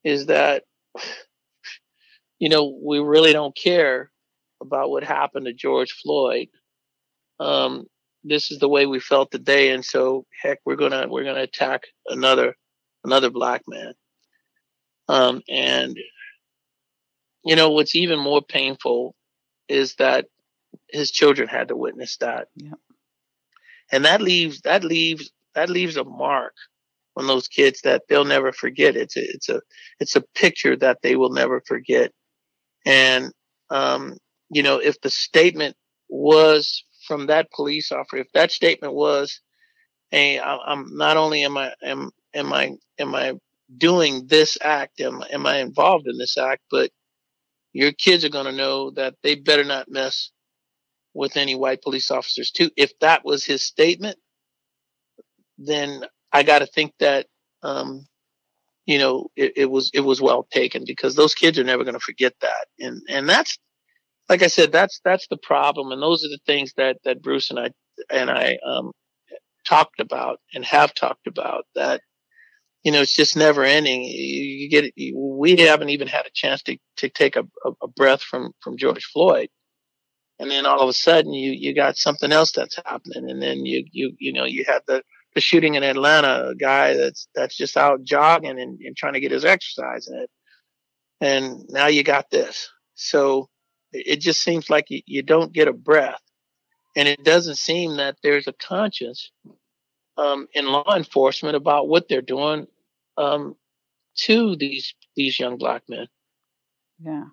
is 0.04 0.26
that 0.26 0.64
you 2.38 2.48
know, 2.48 2.78
we 2.82 2.98
really 2.98 3.32
don't 3.32 3.56
care 3.56 4.10
about 4.60 4.90
what 4.90 5.04
happened 5.04 5.46
to 5.46 5.52
George 5.52 5.92
Floyd. 5.92 6.48
Um, 7.40 7.86
this 8.24 8.50
is 8.50 8.58
the 8.58 8.68
way 8.68 8.86
we 8.86 9.00
felt 9.00 9.30
today, 9.30 9.70
and 9.70 9.84
so 9.84 10.26
heck, 10.42 10.60
we're 10.64 10.76
gonna 10.76 11.06
we're 11.08 11.24
gonna 11.24 11.42
attack 11.42 11.82
another 12.08 12.56
another 13.04 13.30
black 13.30 13.62
man. 13.66 13.94
Um, 15.08 15.42
and 15.48 15.96
you 17.44 17.56
know 17.56 17.70
what's 17.70 17.96
even 17.96 18.18
more 18.18 18.42
painful 18.42 19.14
is 19.68 19.96
that 19.96 20.26
his 20.88 21.10
children 21.10 21.48
had 21.48 21.68
to 21.68 21.76
witness 21.76 22.16
that. 22.18 22.48
Yeah. 22.56 22.74
And 23.90 24.04
that 24.04 24.22
leaves 24.22 24.60
that 24.62 24.84
leaves 24.84 25.30
that 25.54 25.68
leaves 25.68 25.96
a 25.96 26.04
mark 26.04 26.54
on 27.16 27.26
those 27.26 27.48
kids 27.48 27.80
that 27.82 28.02
they'll 28.08 28.24
never 28.24 28.52
forget. 28.52 28.96
It's 28.96 29.16
a, 29.16 29.20
it's 29.22 29.48
a, 29.48 29.60
it's 30.00 30.16
a 30.16 30.24
picture 30.34 30.76
that 30.76 30.98
they 31.02 31.16
will 31.16 31.32
never 31.32 31.62
forget. 31.66 32.12
And, 32.86 33.32
um, 33.70 34.16
you 34.50 34.62
know, 34.62 34.78
if 34.78 35.00
the 35.00 35.10
statement 35.10 35.76
was 36.08 36.84
from 37.06 37.26
that 37.26 37.50
police 37.50 37.92
officer, 37.92 38.18
if 38.18 38.32
that 38.32 38.52
statement 38.52 38.94
was, 38.94 39.40
Hey, 40.10 40.38
I'm 40.38 40.94
not 40.94 41.16
only 41.16 41.42
am 41.42 41.56
I, 41.56 41.72
am, 41.82 42.10
am 42.34 42.52
I, 42.52 42.72
am 42.98 43.14
I 43.14 43.32
doing 43.78 44.26
this 44.26 44.58
act? 44.60 45.00
Am, 45.00 45.24
am 45.32 45.46
I 45.46 45.58
involved 45.58 46.06
in 46.06 46.18
this 46.18 46.36
act? 46.36 46.60
But 46.70 46.90
your 47.72 47.92
kids 47.92 48.22
are 48.22 48.28
going 48.28 48.44
to 48.44 48.52
know 48.52 48.90
that 48.90 49.14
they 49.22 49.36
better 49.36 49.64
not 49.64 49.90
mess 49.90 50.30
with 51.14 51.38
any 51.38 51.54
white 51.54 51.80
police 51.80 52.10
officers 52.10 52.50
too. 52.50 52.70
If 52.76 52.98
that 52.98 53.24
was 53.24 53.44
his 53.44 53.62
statement, 53.62 54.18
then 55.56 56.04
I 56.32 56.42
got 56.42 56.60
to 56.60 56.66
think 56.66 56.92
that, 57.00 57.26
um, 57.62 58.06
you 58.86 58.98
know, 58.98 59.28
it, 59.36 59.52
it, 59.56 59.70
was 59.70 59.90
it 59.94 60.00
was 60.00 60.20
well 60.20 60.46
taken 60.50 60.84
because 60.86 61.14
those 61.14 61.34
kids 61.34 61.58
are 61.58 61.64
never 61.64 61.84
going 61.84 61.94
to 61.94 62.00
forget 62.00 62.34
that, 62.40 62.66
and 62.78 63.00
and 63.08 63.28
that's 63.28 63.58
like 64.28 64.42
I 64.42 64.48
said, 64.48 64.72
that's 64.72 65.00
that's 65.04 65.28
the 65.28 65.36
problem, 65.36 65.92
and 65.92 66.02
those 66.02 66.24
are 66.24 66.28
the 66.28 66.40
things 66.46 66.72
that 66.76 66.96
that 67.04 67.22
Bruce 67.22 67.50
and 67.50 67.60
I 67.60 67.70
and 68.10 68.30
I 68.30 68.58
um, 68.66 68.92
talked 69.66 70.00
about 70.00 70.40
and 70.54 70.64
have 70.64 70.94
talked 70.94 71.26
about 71.26 71.64
that 71.74 72.00
you 72.82 72.90
know 72.90 73.00
it's 73.02 73.14
just 73.14 73.36
never 73.36 73.64
ending. 73.64 74.02
You, 74.04 74.68
get 74.68 74.92
we 75.14 75.56
haven't 75.56 75.90
even 75.90 76.08
had 76.08 76.26
a 76.26 76.30
chance 76.34 76.62
to, 76.64 76.76
to 76.98 77.08
take 77.08 77.36
a, 77.36 77.44
a 77.82 77.88
breath 77.88 78.22
from 78.22 78.52
from 78.60 78.76
george 78.76 79.04
floyd. 79.04 79.48
And 80.38 80.50
then 80.50 80.66
all 80.66 80.80
of 80.80 80.88
a 80.88 80.92
sudden 80.92 81.32
you 81.32 81.52
you 81.52 81.74
got 81.74 81.96
something 81.96 82.32
else 82.32 82.52
that's 82.52 82.78
happening. 82.84 83.30
And 83.30 83.40
then 83.40 83.64
you 83.64 83.84
you 83.92 84.14
you 84.18 84.32
know 84.32 84.44
you 84.44 84.64
had 84.66 84.82
the 84.86 85.02
the 85.34 85.40
shooting 85.40 85.74
in 85.74 85.82
atlanta 85.82 86.48
a 86.48 86.54
guy 86.54 86.94
that's 86.94 87.28
that's 87.34 87.56
just 87.56 87.76
out 87.76 88.02
jogging 88.02 88.58
and, 88.58 88.80
and 88.80 88.96
trying 88.96 89.14
to 89.14 89.20
get 89.20 89.32
his 89.32 89.44
exercise 89.44 90.08
in 90.08 90.18
it 90.18 90.30
and 91.20 91.64
now 91.68 91.86
you 91.86 92.02
got 92.02 92.30
this 92.30 92.70
so 92.94 93.48
it 93.92 94.20
just 94.20 94.42
seems 94.42 94.70
like 94.70 94.86
you, 94.90 95.02
you 95.06 95.22
don't 95.22 95.52
get 95.52 95.68
a 95.68 95.72
breath 95.72 96.20
and 96.96 97.08
it 97.08 97.24
doesn't 97.24 97.56
seem 97.56 97.96
that 97.96 98.16
there's 98.22 98.46
a 98.46 98.52
conscience 98.52 99.30
um, 100.16 100.46
in 100.54 100.66
law 100.66 100.94
enforcement 100.94 101.56
about 101.56 101.88
what 101.88 102.08
they're 102.08 102.20
doing 102.20 102.66
um, 103.16 103.56
to 104.16 104.56
these 104.56 104.94
these 105.16 105.38
young 105.38 105.56
black 105.56 105.82
men. 105.88 106.06
Yeah, 107.02 107.24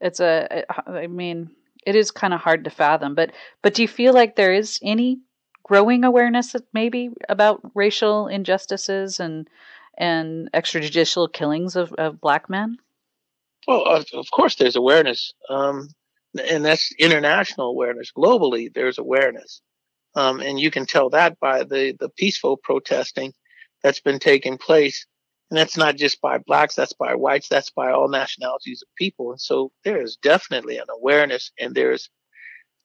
it's 0.00 0.20
a. 0.20 0.64
I 0.88 1.06
mean, 1.06 1.50
it 1.86 1.94
is 1.94 2.10
kind 2.10 2.34
of 2.34 2.40
hard 2.40 2.64
to 2.64 2.70
fathom. 2.70 3.14
But 3.14 3.32
but 3.62 3.74
do 3.74 3.82
you 3.82 3.88
feel 3.88 4.12
like 4.12 4.36
there 4.36 4.52
is 4.52 4.78
any 4.82 5.20
growing 5.64 6.04
awareness 6.04 6.54
maybe 6.72 7.10
about 7.28 7.60
racial 7.74 8.28
injustices 8.28 9.18
and 9.18 9.48
and 9.96 10.50
extrajudicial 10.52 11.32
killings 11.32 11.76
of, 11.76 11.92
of 11.94 12.20
black 12.20 12.48
men? 12.50 12.76
Well, 13.66 13.84
of, 13.84 14.06
of 14.12 14.26
course, 14.32 14.56
there's 14.56 14.76
awareness. 14.76 15.32
Um, 15.48 15.88
and 16.48 16.64
that's 16.64 16.92
international 16.98 17.68
awareness. 17.68 18.10
Globally, 18.16 18.72
there's 18.72 18.98
awareness, 18.98 19.62
um, 20.16 20.40
and 20.40 20.58
you 20.58 20.70
can 20.70 20.86
tell 20.86 21.10
that 21.10 21.38
by 21.40 21.64
the 21.64 21.96
the 21.98 22.08
peaceful 22.08 22.56
protesting 22.56 23.32
that's 23.82 24.00
been 24.00 24.18
taking 24.18 24.58
place. 24.58 25.06
And 25.50 25.58
that's 25.58 25.76
not 25.76 25.96
just 25.96 26.20
by 26.20 26.38
blacks, 26.38 26.74
that's 26.74 26.94
by 26.94 27.14
whites, 27.14 27.48
that's 27.48 27.70
by 27.70 27.92
all 27.92 28.08
nationalities 28.08 28.82
of 28.82 28.88
people. 28.96 29.30
And 29.30 29.40
so 29.40 29.70
there 29.84 30.02
is 30.02 30.16
definitely 30.16 30.78
an 30.78 30.86
awareness 30.90 31.52
and 31.60 31.74
there's 31.74 32.08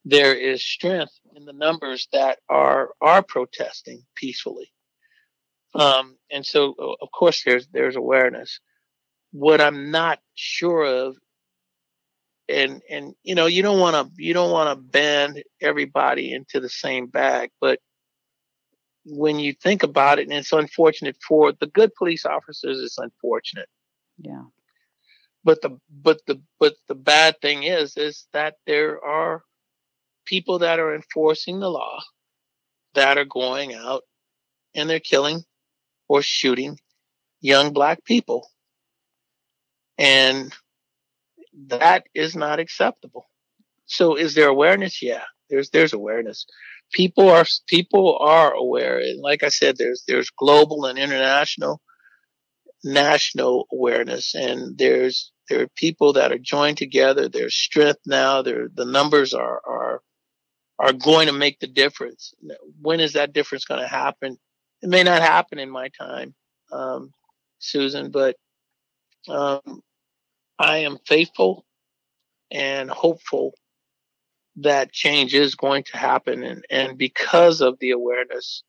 there 0.04 0.34
is 0.34 0.64
strength 0.64 1.12
in 1.34 1.44
the 1.44 1.52
numbers 1.52 2.08
that 2.12 2.38
are 2.48 2.90
are 3.00 3.22
protesting 3.22 4.02
peacefully. 4.14 4.72
Um, 5.74 6.16
and 6.30 6.44
so 6.44 6.74
of 7.00 7.10
course 7.12 7.42
there's 7.44 7.68
there's 7.68 7.96
awareness. 7.96 8.60
What 9.32 9.60
I'm 9.60 9.90
not 9.90 10.18
sure 10.34 10.84
of 10.84 11.16
and 12.50 12.82
and 12.90 13.14
you 13.22 13.34
know 13.34 13.46
you 13.46 13.62
don't 13.62 13.78
want 13.78 13.94
to 13.94 14.22
you 14.22 14.34
don't 14.34 14.50
want 14.50 14.70
to 14.70 14.82
band 14.82 15.42
everybody 15.60 16.32
into 16.32 16.60
the 16.60 16.68
same 16.68 17.06
bag 17.06 17.50
but 17.60 17.78
when 19.06 19.38
you 19.38 19.52
think 19.52 19.82
about 19.82 20.18
it 20.18 20.24
and 20.24 20.32
it's 20.32 20.52
unfortunate 20.52 21.16
for 21.26 21.52
the 21.52 21.66
good 21.66 21.94
police 21.94 22.26
officers 22.26 22.80
it's 22.80 22.98
unfortunate 22.98 23.68
yeah 24.18 24.42
but 25.44 25.62
the 25.62 25.78
but 25.90 26.20
the 26.26 26.40
but 26.58 26.74
the 26.88 26.94
bad 26.94 27.40
thing 27.40 27.62
is 27.62 27.96
is 27.96 28.26
that 28.32 28.56
there 28.66 29.02
are 29.02 29.42
people 30.24 30.60
that 30.60 30.78
are 30.78 30.94
enforcing 30.94 31.60
the 31.60 31.70
law 31.70 32.00
that 32.94 33.18
are 33.18 33.24
going 33.24 33.74
out 33.74 34.02
and 34.74 34.88
they're 34.88 35.00
killing 35.00 35.42
or 36.08 36.22
shooting 36.22 36.78
young 37.40 37.72
black 37.72 38.04
people 38.04 38.46
and 39.98 40.52
that 41.68 42.04
is 42.14 42.34
not 42.34 42.58
acceptable. 42.58 43.26
So 43.86 44.16
is 44.16 44.34
there 44.34 44.48
awareness? 44.48 45.02
Yeah, 45.02 45.24
there's 45.50 45.70
there's 45.70 45.92
awareness. 45.92 46.46
People 46.92 47.28
are 47.28 47.44
people 47.66 48.18
are 48.20 48.52
aware, 48.52 48.98
and 48.98 49.20
like 49.20 49.42
I 49.42 49.48
said, 49.48 49.76
there's 49.76 50.02
there's 50.08 50.30
global 50.30 50.86
and 50.86 50.98
international, 50.98 51.80
national 52.84 53.66
awareness, 53.72 54.34
and 54.34 54.78
there's 54.78 55.32
there 55.48 55.62
are 55.62 55.68
people 55.76 56.14
that 56.14 56.32
are 56.32 56.38
joined 56.38 56.78
together. 56.78 57.28
There's 57.28 57.54
strength 57.54 58.00
now. 58.06 58.42
There 58.42 58.68
the 58.72 58.86
numbers 58.86 59.34
are 59.34 59.60
are 59.66 60.02
are 60.80 60.94
going 60.94 61.26
to 61.26 61.32
make 61.32 61.60
the 61.60 61.66
difference. 61.66 62.32
When 62.80 63.00
is 63.00 63.12
that 63.12 63.34
difference 63.34 63.66
going 63.66 63.80
to 63.80 63.86
happen? 63.86 64.38
It 64.82 64.88
may 64.88 65.02
not 65.02 65.20
happen 65.20 65.58
in 65.58 65.70
my 65.70 65.88
time, 65.88 66.34
um, 66.72 67.12
Susan, 67.58 68.10
but 68.10 68.36
um, 69.28 69.82
I 70.58 70.78
am 70.78 70.98
faithful 71.06 71.66
and 72.50 72.90
hopeful 72.90 73.52
that 74.56 74.90
change 74.90 75.34
is 75.34 75.54
going 75.54 75.84
to 75.84 75.98
happen. 75.98 76.42
And, 76.42 76.64
and 76.70 76.96
because 76.96 77.60
of 77.60 77.78
the 77.78 77.90
awareness, 77.90 78.62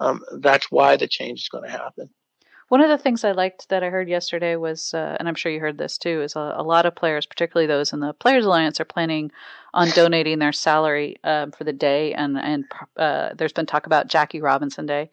um, 0.00 0.22
that's 0.40 0.70
why 0.70 0.96
the 0.96 1.06
change 1.06 1.42
is 1.42 1.48
going 1.48 1.64
to 1.64 1.70
happen. 1.70 2.10
One 2.68 2.80
of 2.80 2.88
the 2.88 2.98
things 2.98 3.22
I 3.22 3.30
liked 3.30 3.68
that 3.68 3.84
I 3.84 3.90
heard 3.90 4.08
yesterday 4.08 4.56
was, 4.56 4.92
uh, 4.92 5.16
and 5.20 5.28
I'm 5.28 5.36
sure 5.36 5.52
you 5.52 5.60
heard 5.60 5.78
this 5.78 5.96
too, 5.96 6.22
is 6.22 6.34
a, 6.34 6.54
a, 6.56 6.64
lot 6.64 6.84
of 6.84 6.96
players, 6.96 7.24
particularly 7.24 7.68
those 7.68 7.92
in 7.92 8.00
the 8.00 8.12
Players 8.12 8.44
Alliance, 8.44 8.80
are 8.80 8.84
planning 8.84 9.30
on 9.72 9.88
donating 9.94 10.40
their 10.40 10.52
salary 10.52 11.16
uh, 11.22 11.46
for 11.56 11.62
the 11.62 11.72
day. 11.72 12.12
And 12.12 12.36
and 12.36 12.64
uh, 12.96 13.30
there's 13.36 13.52
been 13.52 13.66
talk 13.66 13.86
about 13.86 14.08
Jackie 14.08 14.40
Robinson 14.40 14.84
Day 14.84 15.10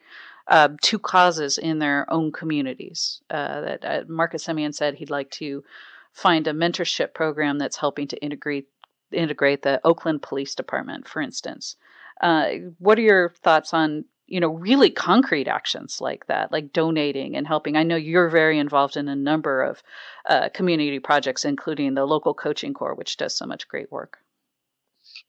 uh, 0.48 0.70
to 0.82 0.98
causes 0.98 1.60
in 1.60 1.78
their 1.78 2.12
own 2.12 2.32
communities. 2.32 3.22
Uh, 3.30 3.62
that 3.62 3.86
uh, 3.86 4.04
Marcus 4.08 4.46
Semien 4.46 4.74
said 4.74 4.96
he'd 4.96 5.12
like 5.12 5.30
to 5.32 5.64
find 6.12 6.48
a 6.48 6.54
mentorship 6.54 7.14
program 7.14 7.60
that's 7.60 7.78
helping 7.78 8.08
to 8.08 8.18
integrate 8.24 8.68
integrate 9.12 9.62
the 9.62 9.80
Oakland 9.84 10.24
Police 10.24 10.56
Department, 10.56 11.08
for 11.08 11.22
instance. 11.22 11.76
Uh, 12.20 12.48
what 12.80 12.98
are 12.98 13.04
your 13.04 13.30
thoughts 13.44 13.74
on 13.74 14.06
you 14.28 14.40
know 14.40 14.50
really 14.50 14.90
concrete 14.90 15.48
actions 15.48 16.00
like 16.02 16.28
that, 16.28 16.52
like 16.52 16.74
donating 16.74 17.36
and 17.36 17.48
helping? 17.48 17.76
I 17.76 17.84
know 17.84 17.96
you're 17.96 18.30
very 18.30 18.60
involved 18.60 18.98
in 18.98 19.08
a 19.08 19.16
number 19.16 19.64
of 19.64 19.84
uh, 20.28 20.50
community 20.50 21.00
projects, 21.00 21.46
including 21.46 21.94
the 21.94 22.06
local 22.06 22.34
coaching 22.34 22.74
corps, 22.74 22.96
which 22.96 23.18
does 23.18 23.36
so 23.36 23.46
much 23.46 23.68
great 23.68 23.92
work. 23.92 24.18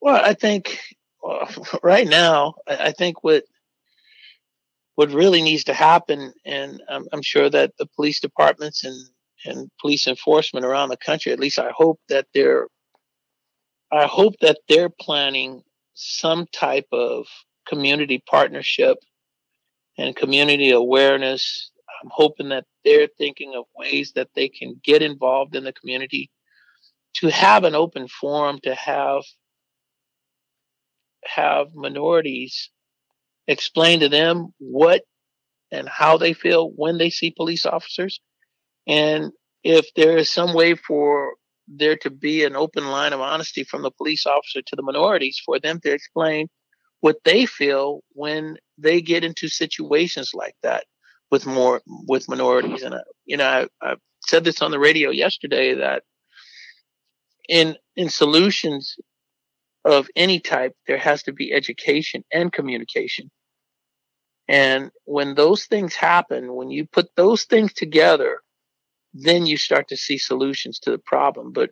Well, 0.01 0.21
I 0.25 0.35
think 0.35 0.81
well, 1.23 1.49
right 1.83 2.07
now, 2.07 2.55
I 2.67 2.93
think 2.93 3.25
what 3.25 3.45
what 4.97 5.11
really 5.11 5.43
needs 5.43 5.65
to 5.65 5.75
happen, 5.75 6.33
and 6.45 6.81
I'm, 6.89 7.07
I'm 7.13 7.23
sure 7.23 7.51
that 7.51 7.73
the 7.79 7.87
police 7.97 8.21
departments 8.21 8.85
and 8.85 8.97
and 9.47 9.71
police 9.81 10.07
enforcement 10.07 10.65
around 10.65 10.89
the 10.89 10.97
country. 10.97 11.33
At 11.33 11.41
least 11.41 11.59
I 11.59 11.71
hope 11.75 12.01
that 12.09 12.27
they're 12.35 12.69
I 13.93 14.07
hope 14.07 14.35
that 14.41 14.59
they're 14.69 14.91
planning 14.91 15.63
some 15.95 16.47
type 16.53 16.89
of 16.93 17.27
community 17.67 18.23
partnership 18.27 18.99
and 19.99 20.17
community 20.17 20.71
awareness. 20.71 21.71
I'm 22.03 22.11
hoping 22.13 22.51
that 22.51 22.65
they're 22.85 23.09
thinking 23.19 23.55
of 23.57 23.65
ways 23.77 24.13
that 24.15 24.29
they 24.35 24.49
can 24.49 24.81
get 24.83 25.03
involved 25.03 25.55
in 25.57 25.65
the 25.65 25.73
community 25.73 26.31
to 27.15 27.29
have 27.29 27.65
an 27.65 27.75
open 27.75 28.09
forum 28.09 28.59
to 28.65 28.75
have 28.75 29.23
have 31.25 31.75
minorities 31.75 32.71
explain 33.47 34.01
to 34.01 34.09
them 34.09 34.53
what 34.59 35.03
and 35.71 35.89
how 35.89 36.19
they 36.19 36.33
feel 36.33 36.71
when 36.71 36.99
they 36.99 37.11
see 37.11 37.31
police 37.31 37.65
officers 37.65 38.21
and 38.87 39.33
if 39.63 39.87
there 39.97 40.19
is 40.19 40.31
some 40.31 40.55
way 40.55 40.75
for 40.75 41.35
there 41.67 41.97
to 41.97 42.11
be 42.11 42.45
an 42.45 42.57
open 42.57 42.87
line 42.89 43.15
of 43.15 43.21
honesty 43.21 43.65
from 43.65 43.83
the 43.83 43.91
police 43.91 44.27
officer 44.27 44.61
to 44.61 44.77
the 44.77 44.83
minorities 44.83 45.41
for 45.45 45.59
them 45.59 45.81
to 45.81 45.91
explain 45.91 46.49
what 47.05 47.17
they 47.25 47.45
feel 47.47 48.01
when 48.13 48.57
they 48.79 49.01
get 49.01 49.25
into 49.25 49.49
situations 49.49 50.31
like 50.35 50.57
that 50.63 50.85
with 51.31 51.45
more 51.47 51.83
with 52.09 52.29
minorities 52.29 52.83
and 52.83 52.95
I, 52.95 53.01
you 53.27 53.37
know 53.37 53.69
I, 53.83 53.91
I 53.91 53.97
said 54.21 54.45
this 54.45 54.63
on 54.63 54.71
the 54.71 54.79
radio 54.79 55.11
yesterday 55.11 55.75
that 55.75 56.03
in 57.49 57.77
in 57.95 58.09
solutions 58.09 58.97
of 59.85 60.09
any 60.17 60.41
type 60.41 60.75
there 60.87 60.99
has 60.99 61.23
to 61.25 61.33
be 61.33 61.53
education 61.53 62.25
and 62.33 62.53
communication 62.53 63.31
and 64.49 64.91
when 65.05 65.35
those 65.35 65.67
things 65.67 65.95
happen 65.95 66.55
when 66.55 66.71
you 66.71 66.87
put 66.87 67.09
those 67.17 67.45
things 67.45 67.73
together 67.73 68.41
then 69.15 69.47
you 69.47 69.57
start 69.57 69.89
to 69.89 69.97
see 69.97 70.19
solutions 70.19 70.81
to 70.81 70.91
the 70.91 70.99
problem. 70.99 71.53
But 71.53 71.71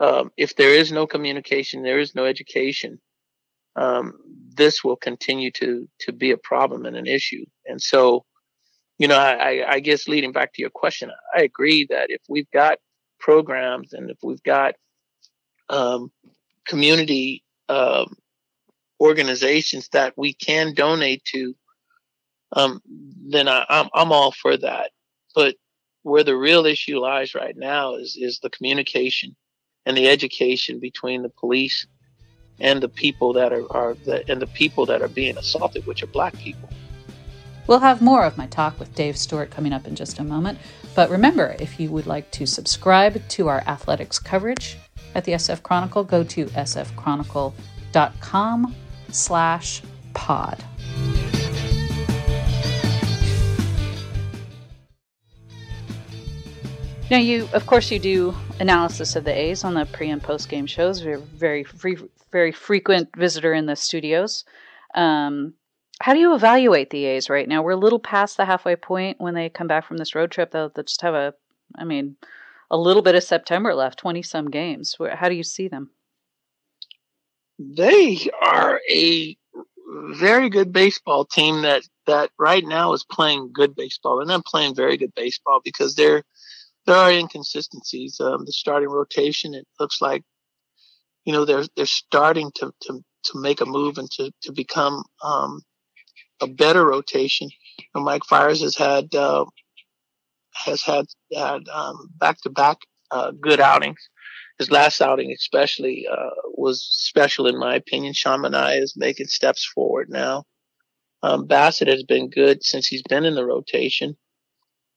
um, 0.00 0.30
if 0.36 0.56
there 0.56 0.74
is 0.74 0.90
no 0.90 1.06
communication, 1.06 1.82
there 1.82 2.00
is 2.00 2.14
no 2.14 2.24
education, 2.24 2.98
um, 3.76 4.14
this 4.56 4.84
will 4.84 4.96
continue 4.96 5.50
to 5.52 5.88
to 6.00 6.12
be 6.12 6.30
a 6.30 6.36
problem 6.36 6.86
and 6.86 6.96
an 6.96 7.06
issue. 7.06 7.44
And 7.66 7.80
so, 7.80 8.24
you 8.98 9.08
know, 9.08 9.18
I, 9.18 9.64
I 9.68 9.80
guess 9.80 10.08
leading 10.08 10.32
back 10.32 10.52
to 10.54 10.62
your 10.62 10.70
question, 10.70 11.10
I 11.34 11.42
agree 11.42 11.86
that 11.90 12.06
if 12.08 12.20
we've 12.28 12.50
got 12.52 12.78
programs 13.18 13.92
and 13.92 14.10
if 14.10 14.18
we've 14.22 14.42
got 14.42 14.74
um, 15.68 16.12
community 16.66 17.42
um, 17.68 18.14
organizations 19.00 19.88
that 19.92 20.14
we 20.16 20.34
can 20.34 20.74
donate 20.74 21.24
to, 21.32 21.54
um, 22.52 22.80
then 23.28 23.48
I, 23.48 23.64
I'm 23.68 23.88
I'm 23.92 24.12
all 24.12 24.32
for 24.32 24.56
that. 24.56 24.90
But 25.34 25.56
where 26.02 26.22
the 26.22 26.36
real 26.36 26.66
issue 26.66 26.98
lies 27.00 27.34
right 27.34 27.56
now 27.56 27.94
is 27.94 28.16
is 28.20 28.38
the 28.38 28.50
communication 28.50 29.34
and 29.86 29.96
the 29.96 30.08
education 30.08 30.78
between 30.78 31.22
the 31.22 31.32
police 31.40 31.86
and 32.60 32.82
the 32.82 32.88
people 32.88 33.32
that 33.34 33.52
are, 33.52 33.70
are 33.72 33.94
the, 34.04 34.28
and 34.30 34.40
the 34.40 34.46
people 34.46 34.86
that 34.86 35.02
are 35.02 35.08
being 35.08 35.36
assaulted, 35.36 35.86
which 35.86 36.02
are 36.02 36.08
black 36.08 36.36
people. 36.38 36.68
We'll 37.66 37.80
have 37.80 38.02
more 38.02 38.24
of 38.24 38.36
my 38.36 38.46
talk 38.46 38.78
with 38.78 38.94
Dave 38.94 39.16
Stewart 39.16 39.50
coming 39.50 39.72
up 39.72 39.86
in 39.86 39.96
just 39.96 40.18
a 40.18 40.24
moment. 40.24 40.58
But 40.94 41.08
remember, 41.10 41.56
if 41.58 41.80
you 41.80 41.90
would 41.90 42.06
like 42.06 42.30
to 42.32 42.46
subscribe 42.46 43.26
to 43.28 43.48
our 43.48 43.60
athletics 43.66 44.18
coverage 44.18 44.76
at 45.14 45.24
the 45.24 45.32
SF 45.32 45.62
Chronicle, 45.62 46.04
go 46.04 46.22
to 46.24 46.44
sfchronicle.com 46.46 48.74
slash 49.10 49.82
pod. 50.12 50.62
Now, 57.10 57.18
you, 57.18 57.48
of 57.52 57.66
course, 57.66 57.90
you 57.90 57.98
do 57.98 58.34
analysis 58.60 59.14
of 59.14 59.24
the 59.24 59.38
A's 59.38 59.62
on 59.62 59.74
the 59.74 59.84
pre 59.84 60.08
and 60.08 60.22
post 60.22 60.48
game 60.48 60.66
shows. 60.66 61.02
You're 61.02 61.18
very, 61.18 61.62
free, 61.62 61.98
very 62.32 62.50
frequent 62.50 63.14
visitor 63.14 63.52
in 63.52 63.66
the 63.66 63.76
studios. 63.76 64.44
Um, 64.94 65.52
how 66.00 66.14
do 66.14 66.18
you 66.18 66.34
evaluate 66.34 66.88
the 66.90 67.04
A's 67.04 67.28
right 67.28 67.46
now? 67.46 67.62
We're 67.62 67.72
a 67.72 67.76
little 67.76 67.98
past 67.98 68.38
the 68.38 68.46
halfway 68.46 68.76
point 68.76 69.20
when 69.20 69.34
they 69.34 69.50
come 69.50 69.66
back 69.66 69.86
from 69.86 69.98
this 69.98 70.14
road 70.14 70.30
trip. 70.30 70.50
They'll, 70.50 70.70
they'll 70.70 70.84
just 70.84 71.02
have 71.02 71.14
a, 71.14 71.34
I 71.76 71.84
mean, 71.84 72.16
a 72.70 72.78
little 72.78 73.02
bit 73.02 73.14
of 73.14 73.22
September 73.22 73.74
left, 73.74 73.98
20 73.98 74.22
some 74.22 74.50
games. 74.50 74.96
How 75.12 75.28
do 75.28 75.34
you 75.34 75.44
see 75.44 75.68
them? 75.68 75.90
They 77.58 78.28
are 78.42 78.80
a 78.90 79.36
very 80.10 80.48
good 80.48 80.72
baseball 80.72 81.26
team 81.26 81.62
that, 81.62 81.82
that 82.06 82.30
right 82.38 82.64
now 82.64 82.94
is 82.94 83.04
playing 83.04 83.50
good 83.52 83.76
baseball. 83.76 84.16
They're 84.16 84.26
not 84.26 84.46
playing 84.46 84.74
very 84.74 84.96
good 84.96 85.14
baseball 85.14 85.60
because 85.62 85.94
they're 85.94 86.24
there 86.86 86.96
are 86.96 87.10
inconsistencies. 87.10 88.20
Um, 88.20 88.44
the 88.44 88.52
starting 88.52 88.88
rotation, 88.88 89.54
it 89.54 89.66
looks 89.80 90.00
like, 90.00 90.22
you 91.24 91.32
know, 91.32 91.44
they're 91.44 91.64
they're 91.76 91.86
starting 91.86 92.50
to 92.56 92.72
to 92.82 93.04
to 93.24 93.40
make 93.40 93.60
a 93.60 93.66
move 93.66 93.98
and 93.98 94.10
to 94.12 94.30
to 94.42 94.52
become 94.52 95.02
um, 95.22 95.62
a 96.40 96.46
better 96.46 96.84
rotation. 96.84 97.48
Know, 97.94 98.02
Mike 98.02 98.24
Fiers 98.24 98.60
has 98.60 98.76
had 98.76 99.14
uh, 99.14 99.46
has 100.54 100.82
had 100.82 101.06
had 101.32 101.62
back 102.18 102.40
to 102.42 102.50
back 102.50 102.78
good 103.40 103.60
outings. 103.60 103.98
His 104.58 104.70
last 104.70 105.00
outing, 105.00 105.32
especially, 105.32 106.06
uh, 106.06 106.30
was 106.46 106.84
special 106.84 107.48
in 107.48 107.58
my 107.58 107.74
opinion. 107.74 108.12
Sean 108.12 108.40
Manaea 108.40 108.80
is 108.80 108.94
making 108.96 109.26
steps 109.26 109.64
forward 109.64 110.08
now. 110.10 110.44
Um, 111.24 111.48
Bassitt 111.48 111.88
has 111.88 112.04
been 112.04 112.30
good 112.30 112.62
since 112.62 112.86
he's 112.86 113.02
been 113.02 113.24
in 113.24 113.34
the 113.34 113.44
rotation 113.44 114.16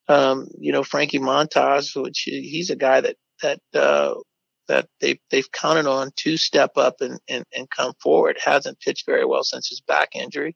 um, 0.07 0.47
you 0.59 0.71
know, 0.71 0.83
Frankie 0.83 1.19
Montas, 1.19 2.01
which 2.01 2.21
he's 2.25 2.69
a 2.69 2.75
guy 2.75 3.01
that, 3.01 3.15
that, 3.41 3.59
uh, 3.73 4.15
that 4.67 4.87
they, 4.99 5.19
they've 5.31 5.51
counted 5.51 5.87
on 5.87 6.11
to 6.17 6.37
step 6.37 6.71
up 6.77 6.95
and, 7.01 7.19
and, 7.29 7.43
and 7.55 7.69
come 7.69 7.93
forward. 8.01 8.37
Hasn't 8.43 8.79
pitched 8.79 9.05
very 9.05 9.25
well 9.25 9.43
since 9.43 9.69
his 9.69 9.81
back 9.81 10.09
injury. 10.15 10.55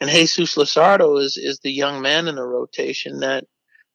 And 0.00 0.10
Jesus 0.10 0.56
Luzardo 0.56 1.20
is, 1.20 1.36
is 1.36 1.60
the 1.60 1.72
young 1.72 2.02
man 2.02 2.28
in 2.28 2.34
the 2.34 2.44
rotation 2.44 3.20
that 3.20 3.44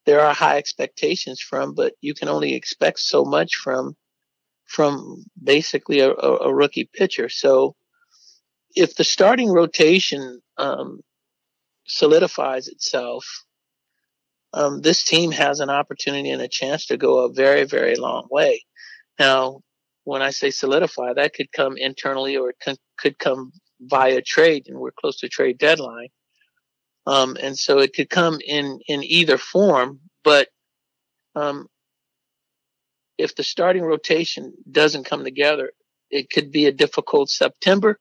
there 0.04 0.20
are 0.20 0.34
high 0.34 0.58
expectations 0.58 1.40
from, 1.40 1.74
but 1.74 1.94
you 2.00 2.12
can 2.14 2.28
only 2.28 2.54
expect 2.54 2.98
so 2.98 3.24
much 3.24 3.54
from, 3.54 3.96
from 4.64 5.24
basically 5.42 6.00
a, 6.00 6.10
a 6.10 6.52
rookie 6.52 6.88
pitcher. 6.92 7.28
So 7.28 7.76
if 8.74 8.96
the 8.96 9.04
starting 9.04 9.50
rotation, 9.50 10.40
um, 10.58 11.00
solidifies 11.86 12.68
itself, 12.68 13.44
um, 14.54 14.80
this 14.80 15.04
team 15.04 15.32
has 15.32 15.60
an 15.60 15.70
opportunity 15.70 16.30
and 16.30 16.42
a 16.42 16.48
chance 16.48 16.86
to 16.86 16.96
go 16.96 17.20
a 17.20 17.32
very, 17.32 17.64
very 17.64 17.96
long 17.96 18.26
way. 18.30 18.64
Now, 19.18 19.60
when 20.04 20.22
I 20.22 20.30
say 20.30 20.50
solidify, 20.50 21.14
that 21.14 21.34
could 21.34 21.52
come 21.52 21.76
internally 21.76 22.36
or 22.36 22.50
it 22.50 22.78
could 22.98 23.18
come 23.18 23.52
via 23.80 24.20
trade, 24.22 24.64
and 24.68 24.78
we're 24.78 24.90
close 24.92 25.18
to 25.18 25.28
trade 25.28 25.58
deadline. 25.58 26.08
Um, 27.06 27.36
and 27.40 27.58
so 27.58 27.78
it 27.78 27.94
could 27.94 28.10
come 28.10 28.38
in 28.46 28.80
in 28.86 29.02
either 29.02 29.38
form, 29.38 30.00
but 30.22 30.48
um, 31.34 31.66
if 33.18 33.34
the 33.34 33.42
starting 33.42 33.82
rotation 33.82 34.52
doesn't 34.70 35.06
come 35.06 35.24
together, 35.24 35.72
it 36.10 36.30
could 36.30 36.52
be 36.52 36.66
a 36.66 36.72
difficult 36.72 37.28
September, 37.28 37.98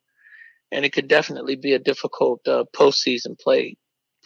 and 0.72 0.86
it 0.86 0.94
could 0.94 1.08
definitely 1.08 1.56
be 1.56 1.74
a 1.74 1.80
difficult 1.80 2.42
uh, 2.48 2.66
postseason 2.76 3.40
play, 3.40 3.76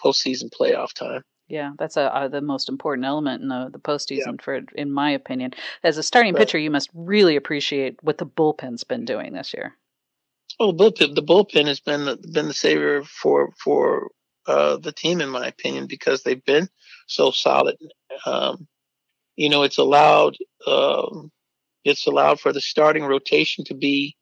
postseason 0.03 0.49
playoff 0.49 0.93
time. 0.93 1.21
Yeah, 1.47 1.71
that's 1.77 1.95
a, 1.95 2.11
a, 2.13 2.29
the 2.29 2.41
most 2.41 2.69
important 2.69 3.05
element 3.05 3.43
in 3.43 3.49
the 3.49 3.69
the 3.71 3.79
postseason 3.79 4.37
yeah. 4.37 4.43
for, 4.43 4.61
in 4.75 4.91
my 4.91 5.11
opinion. 5.11 5.51
As 5.83 5.97
a 5.97 6.03
starting 6.03 6.33
pitcher, 6.33 6.57
you 6.57 6.71
must 6.71 6.89
really 6.93 7.35
appreciate 7.35 7.97
what 8.01 8.17
the 8.17 8.25
bullpen's 8.25 8.83
been 8.83 9.05
doing 9.05 9.33
this 9.33 9.53
year. 9.53 9.75
Oh, 10.59 10.71
the 10.71 10.91
bullpen, 10.91 11.15
the 11.15 11.23
bullpen 11.23 11.67
has 11.67 11.79
been 11.79 12.05
the, 12.05 12.17
been 12.17 12.47
the 12.47 12.53
savior 12.53 13.03
for 13.03 13.51
for 13.63 14.09
uh, 14.47 14.77
the 14.77 14.91
team, 14.91 15.21
in 15.21 15.29
my 15.29 15.47
opinion, 15.47 15.85
because 15.87 16.23
they've 16.23 16.43
been 16.45 16.67
so 17.07 17.29
solid. 17.29 17.75
Um, 18.25 18.67
you 19.35 19.49
know, 19.49 19.63
it's 19.63 19.77
allowed 19.77 20.37
um, 20.65 21.31
it's 21.83 22.07
allowed 22.07 22.39
for 22.39 22.53
the 22.53 22.61
starting 22.61 23.03
rotation 23.03 23.65
to 23.65 23.75
be 23.75 24.15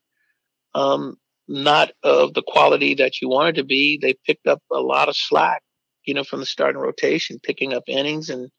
um, 0.75 1.17
not 1.47 1.91
of 2.03 2.33
the 2.33 2.43
quality 2.45 2.95
that 2.95 3.21
you 3.21 3.29
wanted 3.29 3.55
to 3.55 3.63
be. 3.63 3.97
They 4.01 4.15
picked 4.25 4.47
up 4.47 4.62
a 4.71 4.79
lot 4.79 5.07
of 5.07 5.15
slack 5.15 5.63
you 6.05 6.13
know, 6.13 6.23
from 6.23 6.39
the 6.39 6.45
starting 6.45 6.81
rotation, 6.81 7.39
picking 7.41 7.73
up 7.73 7.83
innings 7.87 8.29
and 8.29 8.49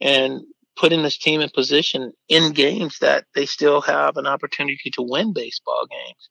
and 0.00 0.40
putting 0.76 1.02
this 1.02 1.18
team 1.18 1.40
in 1.40 1.50
position 1.50 2.12
in 2.28 2.52
games 2.52 2.98
that 3.00 3.24
they 3.34 3.46
still 3.46 3.80
have 3.80 4.16
an 4.16 4.26
opportunity 4.26 4.90
to 4.92 5.02
win 5.02 5.32
baseball 5.32 5.86
games. 5.88 6.30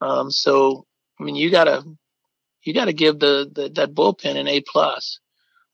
Um, 0.00 0.30
so, 0.30 0.86
I 1.20 1.24
mean, 1.24 1.36
you 1.36 1.50
gotta 1.50 1.84
you 2.62 2.74
gotta 2.74 2.92
give 2.92 3.18
the, 3.18 3.50
the 3.54 3.70
that 3.70 3.94
bullpen 3.94 4.36
an 4.36 4.48
A 4.48 4.60
plus 4.60 5.20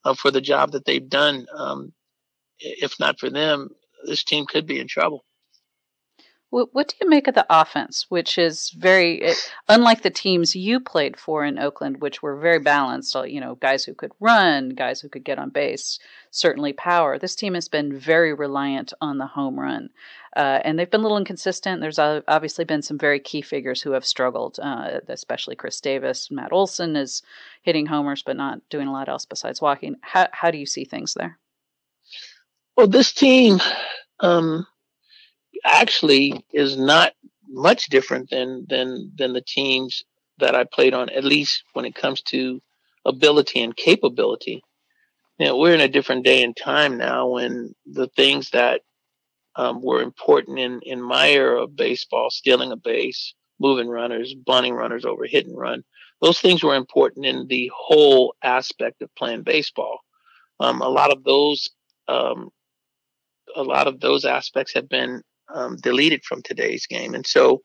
uh, 0.05 0.13
for 0.13 0.31
the 0.31 0.41
job 0.41 0.71
that 0.71 0.85
they've 0.85 1.09
done. 1.09 1.45
Um, 1.55 1.93
if 2.59 2.99
not 2.99 3.19
for 3.19 3.29
them, 3.29 3.69
this 4.05 4.23
team 4.23 4.45
could 4.45 4.65
be 4.65 4.79
in 4.79 4.87
trouble. 4.87 5.25
What 6.53 6.89
do 6.89 6.95
you 7.01 7.09
make 7.09 7.27
of 7.27 7.33
the 7.33 7.47
offense, 7.49 8.05
which 8.09 8.37
is 8.37 8.69
very 8.77 9.23
eh, 9.23 9.33
unlike 9.69 10.03
the 10.03 10.11
teams 10.11 10.55
you 10.55 10.79
played 10.79 11.17
for 11.17 11.43
in 11.43 11.57
Oakland, 11.57 11.99
which 11.99 12.21
were 12.21 12.37
very 12.37 12.59
balanced? 12.59 13.15
You 13.15 13.41
know, 13.41 13.55
guys 13.55 13.83
who 13.83 13.95
could 13.95 14.11
run, 14.19 14.69
guys 14.69 15.01
who 15.01 15.09
could 15.09 15.23
get 15.23 15.39
on 15.39 15.49
base, 15.49 15.97
certainly 16.29 16.71
power. 16.71 17.17
This 17.17 17.35
team 17.35 17.55
has 17.55 17.67
been 17.69 17.97
very 17.97 18.35
reliant 18.35 18.93
on 19.01 19.17
the 19.17 19.25
home 19.25 19.59
run, 19.59 19.89
uh, 20.35 20.59
and 20.63 20.77
they've 20.77 20.91
been 20.91 20.99
a 20.99 21.03
little 21.03 21.17
inconsistent. 21.17 21.81
There's 21.81 21.97
obviously 21.97 22.65
been 22.65 22.83
some 22.83 22.99
very 22.99 23.19
key 23.19 23.41
figures 23.41 23.81
who 23.81 23.93
have 23.93 24.05
struggled, 24.05 24.59
uh, 24.61 24.99
especially 25.07 25.55
Khris 25.55 25.81
Davis. 25.81 26.29
Matt 26.29 26.53
Olson 26.53 26.95
is 26.95 27.23
hitting 27.63 27.87
homers, 27.87 28.21
but 28.21 28.37
not 28.37 28.59
doing 28.69 28.87
a 28.87 28.93
lot 28.93 29.09
else 29.09 29.25
besides 29.25 29.59
walking. 29.59 29.95
How 30.01 30.27
how 30.31 30.51
do 30.51 30.59
you 30.59 30.67
see 30.67 30.85
things 30.85 31.15
there? 31.15 31.39
Well, 32.77 32.87
this 32.87 33.11
team. 33.11 33.59
Um 34.19 34.67
actually 35.63 36.45
is 36.53 36.77
not 36.77 37.13
much 37.47 37.87
different 37.87 38.29
than 38.29 38.65
than 38.69 39.11
than 39.15 39.33
the 39.33 39.41
teams 39.41 40.03
that 40.39 40.55
I 40.55 40.63
played 40.63 40.93
on, 40.93 41.09
at 41.09 41.23
least 41.23 41.63
when 41.73 41.85
it 41.85 41.95
comes 41.95 42.21
to 42.23 42.61
ability 43.05 43.61
and 43.61 43.75
capability. 43.75 44.63
You 45.39 45.47
know, 45.47 45.57
we're 45.57 45.73
in 45.73 45.81
a 45.81 45.87
different 45.87 46.25
day 46.25 46.43
and 46.43 46.55
time 46.55 46.97
now 46.97 47.27
when 47.27 47.73
the 47.85 48.07
things 48.07 48.51
that 48.51 48.81
um, 49.55 49.81
were 49.81 50.01
important 50.01 50.59
in, 50.59 50.79
in 50.83 51.01
my 51.01 51.29
era 51.29 51.63
of 51.63 51.75
baseball, 51.75 52.29
stealing 52.29 52.71
a 52.71 52.75
base, 52.75 53.33
moving 53.59 53.87
runners, 53.87 54.33
bunting 54.33 54.73
runners 54.73 55.05
over 55.05 55.25
hit 55.25 55.45
and 55.45 55.57
run, 55.57 55.83
those 56.21 56.39
things 56.39 56.63
were 56.63 56.75
important 56.75 57.25
in 57.25 57.47
the 57.47 57.69
whole 57.75 58.35
aspect 58.43 59.01
of 59.01 59.13
playing 59.15 59.43
baseball. 59.43 59.99
Um, 60.59 60.81
a 60.81 60.89
lot 60.89 61.11
of 61.11 61.23
those, 61.23 61.69
um, 62.07 62.49
a 63.55 63.63
lot 63.63 63.87
of 63.87 63.99
those 63.99 64.25
aspects 64.25 64.73
have 64.73 64.87
been 64.89 65.21
um, 65.53 65.77
deleted 65.77 66.23
from 66.23 66.41
today's 66.41 66.85
game. 66.87 67.13
And 67.13 67.25
so 67.25 67.61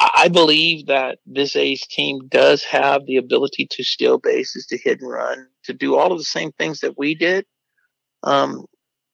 I 0.00 0.28
believe 0.28 0.86
that 0.86 1.18
this 1.24 1.54
A's 1.54 1.86
team 1.86 2.26
does 2.28 2.64
have 2.64 3.06
the 3.06 3.16
ability 3.16 3.68
to 3.70 3.84
steal 3.84 4.18
bases, 4.18 4.66
to 4.66 4.78
hit 4.78 5.00
and 5.00 5.10
run, 5.10 5.46
to 5.64 5.72
do 5.72 5.96
all 5.96 6.12
of 6.12 6.18
the 6.18 6.24
same 6.24 6.50
things 6.52 6.80
that 6.80 6.98
we 6.98 7.14
did, 7.14 7.46
um, 8.24 8.64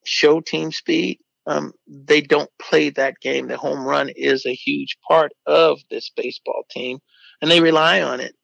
show 0.05 0.41
team 0.41 0.73
speed. 0.73 1.19
Um, 1.47 1.73
they 1.87 2.21
don't 2.21 2.51
play 2.61 2.91
that 2.91 3.21
game. 3.21 3.49
The 3.49 3.57
home 3.57 3.85
run 3.85 4.11
is 4.11 4.47
a 4.47 4.55
huge 4.55 4.97
part 5.07 5.33
of 5.47 5.81
this 5.91 6.11
baseball 6.15 6.65
team, 6.71 6.99
and 7.43 7.51
they 7.51 7.61
rely 7.61 8.01
on 8.01 8.21
it. 8.21 8.35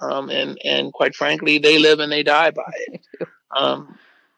Um, 0.00 0.30
and 0.30 0.58
and 0.64 0.92
quite 0.92 1.14
frankly, 1.14 1.58
they 1.58 1.78
live 1.78 2.00
and 2.00 2.10
they 2.10 2.22
die 2.22 2.50
by 2.50 2.72
it. 2.88 3.00
Um, 3.56 3.96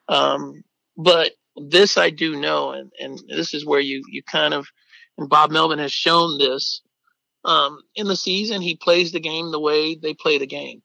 um, 0.08 0.62
but 0.98 1.32
this 1.56 1.96
I 1.96 2.10
do 2.10 2.36
know, 2.36 2.72
and, 2.72 2.92
and 3.00 3.20
this 3.28 3.54
is 3.54 3.64
where 3.64 3.80
you, 3.80 4.02
you 4.08 4.22
kind 4.22 4.54
of, 4.54 4.66
and 5.18 5.28
Bob 5.28 5.50
Melvin 5.50 5.78
has 5.78 5.92
shown 5.92 6.38
this. 6.38 6.82
Um, 7.44 7.80
in 7.94 8.08
the 8.08 8.16
season, 8.16 8.60
he 8.60 8.76
plays 8.76 9.12
the 9.12 9.20
game 9.20 9.50
the 9.50 9.60
way 9.60 9.94
they 9.94 10.14
play 10.14 10.38
the 10.38 10.46
game. 10.46 10.82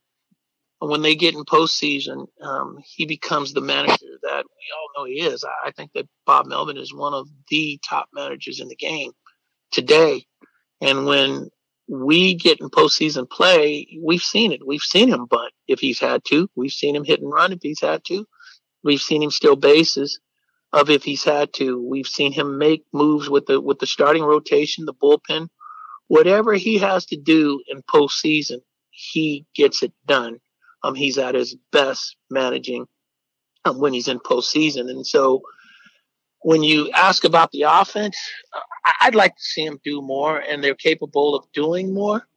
And 0.80 0.90
when 0.90 1.02
they 1.02 1.16
get 1.16 1.36
in 1.36 1.44
postseason, 1.44 2.28
um, 2.42 2.78
he 2.84 3.06
becomes 3.06 3.54
the 3.54 3.62
manager 3.62 4.06
that 4.24 4.44
we 4.46 4.74
all 4.76 4.90
know 4.96 5.06
he 5.06 5.22
is. 5.22 5.44
I, 5.44 5.70
I 5.70 5.72
think 5.72 5.92
that 5.94 6.08
Bob 6.26 6.48
Melvin 6.48 6.78
is 6.78 6.94
one 6.94 7.14
of 7.14 7.28
the 7.50 7.80
top 7.88 8.08
managers 8.14 8.60
in 8.60 8.68
the 8.68 8.76
game 8.76 9.12
today. 9.72 10.26
And 10.82 11.06
when 11.06 11.50
we 11.88 12.36
get 12.36 12.60
in 12.60 12.70
postseason 12.70 13.30
play, 13.30 13.88
we've 14.02 14.24
seen 14.24 14.52
it. 14.52 14.66
We've 14.66 14.82
seen 14.82 15.10
him 15.10 15.26
bunt 15.26 15.54
if 15.68 15.80
he's 15.80 16.00
had 16.00 16.24
to. 16.26 16.50
We've 16.56 16.72
seen 16.72 16.96
him 16.96 17.04
hit 17.04 17.22
and 17.22 17.32
run 17.32 17.52
if 17.52 17.60
he's 17.62 17.82
had 17.82 18.04
to. 18.06 18.26
We've 18.84 19.02
seen 19.02 19.22
him 19.22 19.30
steal 19.30 19.56
bases 19.56 20.20
of 20.74 20.90
if 20.90 21.04
he's 21.04 21.24
had 21.24 21.54
to. 21.54 21.82
We've 21.82 22.08
seen 22.08 22.32
him 22.32 22.58
make 22.58 22.86
moves 22.94 23.30
with 23.30 23.46
the 23.46 23.60
with 23.60 23.80
the 23.80 23.88
starting 23.88 24.24
rotation, 24.24 24.86
the 24.86 24.94
bullpen, 24.94 25.48
whatever 26.08 26.54
he 26.54 26.78
has 26.78 27.06
to 27.08 27.18
do 27.18 27.62
in 27.68 27.82
postseason, 27.84 28.60
he 28.90 29.46
gets 29.56 29.84
it 29.84 29.94
done. 30.06 30.40
Um, 30.84 30.96
he's 30.96 31.18
at 31.18 31.36
his 31.36 31.56
best 31.72 32.16
managing 32.30 32.88
um, 33.66 33.80
when 33.80 33.94
he's 33.94 34.08
in 34.08 34.20
postseason, 34.20 34.90
and 34.90 35.06
so 35.06 35.42
when 36.42 36.64
you 36.64 36.90
ask 36.92 37.24
about 37.24 37.52
the 37.52 37.64
offense, 37.64 38.18
I'd 39.02 39.16
like 39.16 39.36
to 39.36 39.44
see 39.44 39.66
them 39.66 39.80
do 39.84 40.02
more, 40.02 40.40
and 40.40 40.64
they're 40.64 40.76
capable 40.76 41.36
of 41.36 41.46
doing 41.54 41.94
more. 41.94 42.28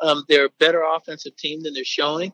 Um, 0.00 0.24
they're 0.28 0.46
a 0.46 0.50
better 0.58 0.82
offensive 0.82 1.36
team 1.36 1.62
than 1.62 1.74
they're 1.74 1.84
showing. 1.84 2.32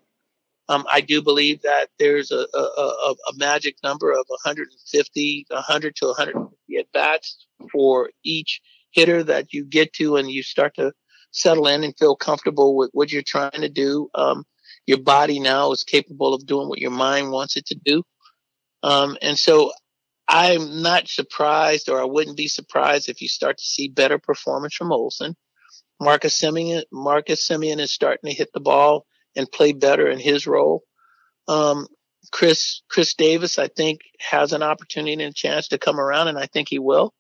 Um, 0.69 0.85
I 0.91 1.01
do 1.01 1.23
believe 1.23 1.63
that 1.63 1.89
there's 1.99 2.33
a, 2.33 2.47
a, 2.55 3.15
a, 3.29 3.35
magic 3.37 3.77
number 3.85 4.11
of 4.11 4.25
150, 4.27 5.47
100 5.49 5.97
to 5.97 6.07
150 6.07 6.77
at 6.79 6.93
bats 6.93 7.47
for 7.71 8.11
each 8.25 8.61
hitter 8.91 9.23
that 9.23 9.53
you 9.53 9.65
get 9.65 9.93
to, 9.95 10.17
and 10.17 10.29
you 10.29 10.43
start 10.43 10.75
to 10.77 10.93
settle 11.31 11.69
in 11.69 11.85
and 11.85 11.97
feel 11.97 12.17
comfortable 12.17 12.77
with 12.77 12.91
what 12.93 13.13
you're 13.13 13.23
trying 13.23 13.61
to 13.61 13.69
do. 13.69 14.09
Um, 14.15 14.45
your 14.87 14.99
body 14.99 15.39
now 15.39 15.71
is 15.73 15.85
capable 15.85 16.35
of 16.35 16.47
doing 16.47 16.69
what 16.69 16.81
your 16.81 16.91
mind 16.91 17.31
wants 17.31 17.57
it 17.57 17.67
to 17.67 17.77
do. 17.85 18.03
Um, 18.83 19.17
and 19.23 19.39
so 19.39 19.73
I'm 20.29 20.83
not 20.83 21.09
surprised, 21.09 21.89
or 21.89 22.01
I 22.01 22.05
wouldn't 22.05 22.37
be 22.37 22.49
surprised 22.49 23.09
if 23.09 23.21
you 23.21 23.29
start 23.29 23.59
to 23.59 23.65
see 23.65 23.89
better 23.89 24.19
performance 24.19 24.75
from 24.75 24.93
Olson. 24.93 25.37
Marcus 26.01 26.39
Semien, 26.39 26.83
Marcus 26.93 27.47
Semien 27.47 27.79
is 27.79 27.93
starting 27.93 28.31
to 28.31 28.37
hit 28.37 28.51
the 28.53 28.61
ball 28.61 29.07
and 29.37 29.51
play 29.51 29.73
better 29.73 30.09
in 30.09 30.19
his 30.19 30.47
role. 30.47 30.83
Um, 31.49 31.87
Chris 32.33 32.83
Khris 32.89 33.15
Davis, 33.15 33.59
I 33.59 33.69
think, 33.69 34.01
has 34.19 34.53
an 34.53 34.63
opportunity 34.63 35.13
and 35.13 35.23
a 35.23 35.33
chance 35.33 35.69
to 35.69 35.79
come 35.79 36.01
around, 36.01 36.29
and 36.29 36.39
I 36.39 36.47
think 36.47 36.69
he 36.69 36.79
will. 36.79 37.15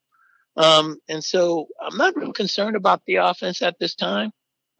Um, 0.56 0.98
and 1.08 1.22
so 1.22 1.68
I'm 1.80 1.96
not 1.96 2.16
real 2.16 2.32
concerned 2.32 2.76
about 2.76 3.02
the 3.06 3.16
offense 3.16 3.62
at 3.62 3.78
this 3.78 3.94
time 3.94 4.30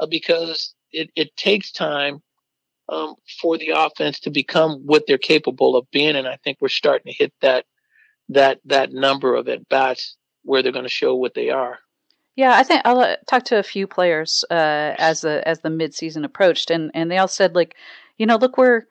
uh, 0.01 0.07
because 0.07 0.75
it, 0.91 1.11
it 1.15 1.37
takes 1.37 1.71
time 1.71 2.23
um, 2.89 3.15
for 3.41 3.59
the 3.59 3.71
offense 3.71 4.21
to 4.21 4.31
become 4.31 4.83
what 4.87 5.05
they're 5.07 5.19
capable 5.19 5.77
of 5.77 5.91
being, 5.91 6.17
and 6.17 6.27
I 6.27 6.39
think 6.43 6.59
we're 6.61 6.69
starting 6.69 7.13
to 7.13 7.17
hit 7.17 7.33
that 7.43 7.67
that 8.31 8.61
that 8.65 8.93
number 8.93 9.35
of 9.35 9.49
at 9.49 9.69
bats 9.69 10.17
where 10.43 10.63
they're 10.63 10.73
going 10.73 10.85
to 10.85 10.89
show 10.89 11.15
what 11.15 11.35
they 11.35 11.51
are. 11.51 11.79
Yeah, 12.37 12.53
I 12.55 12.63
think 12.63 12.83
I'll 12.85 13.01
uh, 13.01 13.17
talk 13.27 13.45
to 13.45 13.59
a 13.59 13.63
few 13.63 13.87
players 13.87 14.45
uh, 14.51 14.95
as 14.99 15.23
the 15.23 15.47
as 15.49 15.61
the 15.61 15.71
midseason 15.71 16.25
approached, 16.25 16.71
and 16.71 16.91
and 16.95 17.11
they 17.11 17.19
all 17.19 17.29
said 17.29 17.55
like, 17.55 17.75
you 18.19 18.27
know, 18.27 18.37
look, 18.37 18.59
we're 18.59 18.87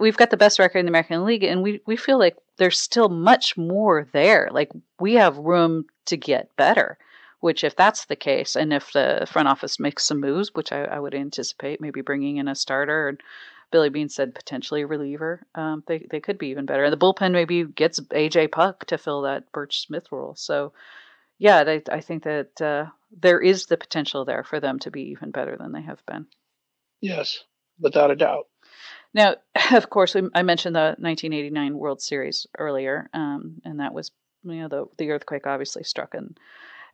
we've 0.00 0.16
got 0.16 0.30
the 0.30 0.36
best 0.36 0.58
record 0.58 0.78
in 0.80 0.86
the 0.86 0.90
American 0.90 1.24
League, 1.24 1.44
and 1.44 1.62
we 1.62 1.80
we 1.86 1.96
feel 1.96 2.18
like 2.18 2.36
there's 2.58 2.78
still 2.78 3.08
much 3.08 3.56
more 3.56 4.08
there. 4.12 4.48
Like 4.50 4.70
we 4.98 5.14
have 5.14 5.38
room 5.38 5.86
to 6.06 6.16
get 6.16 6.54
better. 6.56 6.98
Which, 7.40 7.64
if 7.64 7.74
that's 7.74 8.04
the 8.04 8.16
case, 8.16 8.54
and 8.54 8.70
if 8.70 8.92
the 8.92 9.26
front 9.30 9.48
office 9.48 9.80
makes 9.80 10.04
some 10.04 10.20
moves, 10.20 10.54
which 10.54 10.72
I, 10.72 10.84
I 10.84 10.98
would 11.00 11.14
anticipate, 11.14 11.80
maybe 11.80 12.02
bringing 12.02 12.36
in 12.36 12.48
a 12.48 12.54
starter 12.54 13.08
and 13.08 13.18
Billy 13.70 13.88
Beane 13.88 14.10
said 14.10 14.34
potentially 14.34 14.82
a 14.82 14.86
reliever. 14.86 15.46
Um, 15.54 15.82
they 15.86 16.06
they 16.10 16.20
could 16.20 16.38
be 16.38 16.48
even 16.48 16.66
better. 16.66 16.84
And 16.84 16.92
the 16.92 16.98
bullpen 16.98 17.32
maybe 17.32 17.64
gets 17.64 18.00
AJ 18.00 18.52
Puk 18.52 18.84
to 18.86 18.98
fill 18.98 19.22
that 19.22 19.50
Burch 19.52 19.80
Smith 19.86 20.08
role. 20.10 20.34
So 20.36 20.72
yeah, 21.40 21.64
they, 21.64 21.82
I 21.90 22.00
think 22.00 22.24
that 22.24 22.60
uh, 22.60 22.86
there 23.10 23.40
is 23.40 23.66
the 23.66 23.78
potential 23.78 24.24
there 24.24 24.44
for 24.44 24.60
them 24.60 24.78
to 24.80 24.90
be 24.90 25.10
even 25.10 25.30
better 25.30 25.56
than 25.56 25.72
they 25.72 25.80
have 25.82 26.04
been. 26.06 26.26
Yes, 27.00 27.42
without 27.80 28.10
a 28.10 28.16
doubt. 28.16 28.46
Now, 29.14 29.36
of 29.72 29.88
course, 29.88 30.14
I 30.14 30.42
mentioned 30.42 30.76
the 30.76 30.94
1989 30.98 31.76
World 31.76 32.02
Series 32.02 32.46
earlier, 32.58 33.08
um, 33.14 33.62
and 33.64 33.80
that 33.80 33.94
was 33.94 34.12
you 34.44 34.60
know 34.60 34.68
the 34.68 34.84
the 34.98 35.10
earthquake 35.10 35.46
obviously 35.46 35.82
struck 35.82 36.14
and 36.14 36.38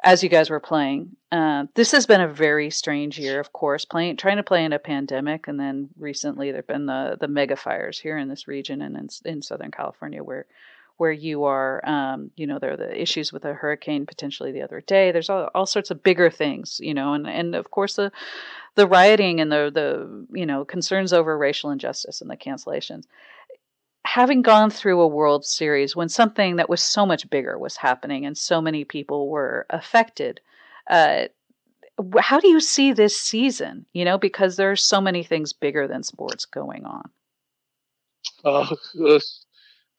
as 0.03 0.23
you 0.23 0.29
guys 0.29 0.51
were 0.51 0.61
playing. 0.61 1.17
Uh, 1.33 1.65
this 1.75 1.91
has 1.93 2.07
been 2.07 2.21
a 2.21 2.29
very 2.29 2.71
strange 2.71 3.19
year, 3.19 3.41
of 3.41 3.53
course, 3.53 3.85
playing 3.85 4.17
trying 4.17 4.37
to 4.37 4.43
play 4.43 4.65
in 4.65 4.73
a 4.73 4.79
pandemic, 4.79 5.49
and 5.49 5.59
then 5.59 5.89
recently 5.99 6.53
there've 6.53 6.67
been 6.67 6.87
the 6.87 7.17
the 7.21 7.29
mega 7.29 7.57
fires 7.57 7.99
here 7.99 8.17
in 8.17 8.29
this 8.29 8.47
region 8.47 8.81
and 8.81 8.97
in, 8.97 9.09
in 9.25 9.43
Southern 9.43 9.73
California 9.73 10.23
where 10.23 10.47
where 10.97 11.13
you 11.13 11.45
are. 11.45 11.87
Um, 11.89 12.31
you 12.37 12.47
know, 12.47 12.59
there 12.59 12.73
are 12.73 12.77
the 12.77 13.01
issues 13.01 13.33
with 13.33 13.45
a 13.45 13.53
hurricane 13.53 14.07
potentially 14.07 14.53
the 14.53 14.63
other 14.63 14.81
day. 14.81 15.13
There's 15.13 15.31
all, 15.31 15.51
all 15.55 15.67
sorts 15.67 15.91
of 15.91 16.03
bigger 16.03 16.31
things, 16.31 16.81
you 16.83 16.95
know, 16.95 17.13
and 17.15 17.27
and 17.27 17.55
of 17.55 17.71
course 17.71 17.97
the 17.97 18.13
the 18.75 18.87
rioting 18.87 19.41
and 19.41 19.51
the 19.51 19.71
the 19.73 20.27
you 20.39 20.47
know 20.47 20.65
concerns 20.65 21.13
over 21.13 21.37
racial 21.37 21.71
injustice 21.71 22.21
and 22.21 22.31
the 22.31 22.37
cancellations 22.37 23.05
having 24.07 24.41
gone 24.41 24.71
through 24.71 25.01
a 25.01 25.07
World 25.07 25.45
Series 25.45 25.97
when 25.97 26.09
something 26.09 26.57
that 26.57 26.71
was 26.71 26.81
so 26.81 27.05
much 27.05 27.29
bigger 27.29 27.59
was 27.59 27.77
happening 27.77 28.25
and 28.25 28.39
so 28.39 28.61
many 28.61 28.85
people 28.85 29.29
were 29.29 29.67
affected, 29.69 30.41
uh, 30.89 31.25
how 32.19 32.39
do 32.39 32.49
you 32.49 32.61
see 32.61 32.93
this 32.93 33.19
season? 33.21 33.85
You 33.93 34.05
know, 34.05 34.17
because 34.17 34.57
there 34.57 34.71
are 34.71 34.77
so 34.77 35.01
many 35.01 35.25
things 35.25 35.53
bigger 35.53 35.89
than 35.89 36.03
sports 36.03 36.45
going 36.45 36.85
on. 36.85 37.11
Uh, 38.45 38.67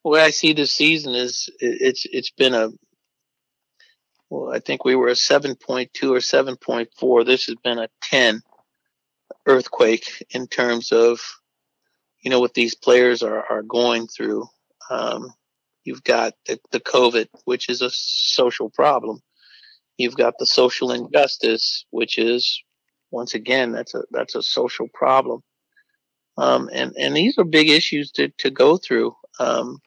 way 0.04 0.20
I 0.22 0.30
see 0.30 0.52
this 0.52 0.72
season 0.72 1.14
is 1.14 1.50
it's 1.58 2.06
it's 2.10 2.30
been 2.30 2.54
a 2.54 2.70
well, 4.30 4.52
I 4.52 4.58
think 4.60 4.84
we 4.84 4.94
were 4.94 5.08
a 5.08 5.16
seven 5.16 5.54
point 5.54 5.92
two 5.94 6.12
or 6.12 6.20
seven 6.20 6.56
point 6.56 6.90
four. 6.98 7.24
This 7.24 7.46
has 7.46 7.56
been 7.56 7.78
a 7.78 7.88
ten 8.02 8.42
earthquake 9.46 10.24
in 10.30 10.46
terms 10.46 10.92
of 10.92 11.20
you 12.20 12.30
know 12.30 12.40
what 12.40 12.54
these 12.54 12.74
players 12.74 13.22
are 13.22 13.44
are 13.50 13.62
going 13.62 14.06
through. 14.06 14.46
Um, 14.90 15.32
you've 15.84 16.04
got 16.04 16.34
the, 16.46 16.58
the 16.72 16.80
COVID, 16.80 17.28
which 17.44 17.68
is 17.68 17.82
a 17.82 17.90
social 17.90 18.70
problem. 18.70 19.20
You've 19.96 20.16
got 20.16 20.34
the 20.38 20.46
social 20.46 20.92
injustice, 20.92 21.84
which 21.90 22.18
is 22.18 22.62
once 23.10 23.34
again 23.34 23.72
that's 23.72 23.94
a 23.94 24.02
that's 24.10 24.34
a 24.34 24.42
social 24.42 24.88
problem. 24.92 25.42
Um, 26.36 26.70
and 26.72 26.94
and 26.96 27.16
these 27.16 27.36
are 27.38 27.44
big 27.44 27.68
issues 27.68 28.12
to 28.12 28.28
to 28.38 28.50
go 28.50 28.76
through. 28.76 29.14
Um, 29.40 29.78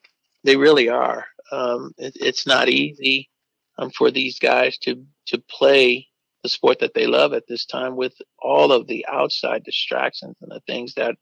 they 0.43 0.55
really 0.55 0.89
are. 0.89 1.25
Um, 1.51 1.93
it, 1.97 2.13
it's 2.15 2.47
not 2.47 2.69
easy 2.69 3.29
um, 3.77 3.89
for 3.91 4.11
these 4.11 4.39
guys 4.39 4.77
to 4.79 5.03
to 5.27 5.43
play 5.49 6.07
the 6.43 6.49
sport 6.49 6.79
that 6.79 6.93
they 6.93 7.07
love 7.07 7.33
at 7.33 7.47
this 7.47 7.65
time 7.65 7.95
with 7.95 8.13
all 8.39 8.71
of 8.71 8.87
the 8.87 9.05
outside 9.11 9.63
distractions 9.63 10.35
and 10.41 10.51
the 10.51 10.61
things 10.61 10.95
that 10.95 11.15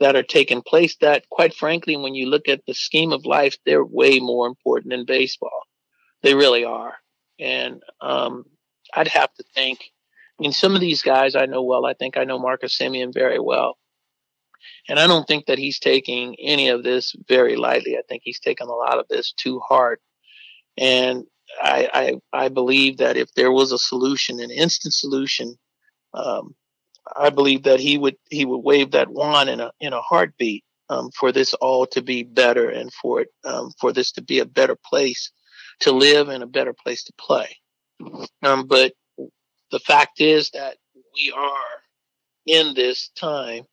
that 0.00 0.16
are 0.16 0.22
taking 0.22 0.62
place 0.62 0.96
that 1.00 1.28
quite 1.28 1.54
frankly 1.54 1.96
when 1.96 2.14
you 2.14 2.26
look 2.26 2.48
at 2.48 2.64
the 2.66 2.74
scheme 2.74 3.12
of 3.12 3.26
life 3.26 3.56
they're 3.66 3.84
way 3.84 4.20
more 4.20 4.46
important 4.46 4.90
than 4.90 5.04
baseball. 5.04 5.62
They 6.22 6.34
really 6.34 6.64
are. 6.64 6.94
And 7.38 7.82
um, 8.00 8.44
i'd 8.94 9.08
have 9.08 9.32
to 9.34 9.44
think 9.54 9.78
i 10.38 10.42
mean 10.42 10.52
some 10.52 10.74
of 10.74 10.80
these 10.80 11.02
guys 11.02 11.36
i 11.36 11.46
know 11.46 11.62
well. 11.62 11.84
I 11.84 11.94
think 11.94 12.16
i 12.16 12.24
know 12.24 12.38
marcus 12.38 12.76
semien 12.76 13.12
very 13.12 13.38
well 13.38 13.76
and 14.88 14.98
i 14.98 15.06
don't 15.06 15.26
think 15.26 15.46
that 15.46 15.58
he's 15.58 15.78
taking 15.78 16.34
any 16.40 16.68
of 16.68 16.82
this 16.82 17.14
very 17.28 17.56
lightly 17.56 17.96
i 17.96 18.02
think 18.08 18.22
he's 18.24 18.40
taken 18.40 18.68
a 18.68 18.72
lot 18.72 18.98
of 18.98 19.06
this 19.08 19.32
too 19.32 19.60
hard 19.60 19.98
and 20.76 21.24
i 21.62 22.18
i, 22.32 22.44
I 22.44 22.48
believe 22.48 22.98
that 22.98 23.16
if 23.16 23.32
there 23.34 23.52
was 23.52 23.72
a 23.72 23.78
solution 23.78 24.40
an 24.40 24.50
instant 24.50 24.94
solution 24.94 25.56
um, 26.14 26.54
I 27.16 27.30
believe 27.30 27.62
that 27.64 27.80
he 27.80 27.98
would 27.98 28.16
he 28.30 28.44
would 28.44 28.58
wave 28.58 28.90
that 28.92 29.10
wand 29.10 29.48
in 29.48 29.60
a 29.60 29.72
in 29.80 29.92
a 29.92 30.00
heartbeat 30.00 30.64
um, 30.90 31.10
for 31.10 31.32
this 31.32 31.54
all 31.54 31.86
to 31.88 32.02
be 32.02 32.22
better 32.22 32.68
and 32.68 32.92
for 32.92 33.22
it 33.22 33.28
um, 33.44 33.70
for 33.80 33.92
this 33.92 34.12
to 34.12 34.22
be 34.22 34.38
a 34.38 34.44
better 34.46 34.76
place 34.76 35.30
to 35.80 35.92
live 35.92 36.28
and 36.28 36.42
a 36.42 36.46
better 36.46 36.72
place 36.72 37.04
to 37.04 37.12
play. 37.18 37.56
Um, 38.42 38.66
but 38.66 38.92
the 39.70 39.80
fact 39.80 40.20
is 40.20 40.50
that 40.50 40.76
we 41.14 41.32
are 41.36 41.82
in 42.46 42.74
this 42.74 43.10
time, 43.10 43.64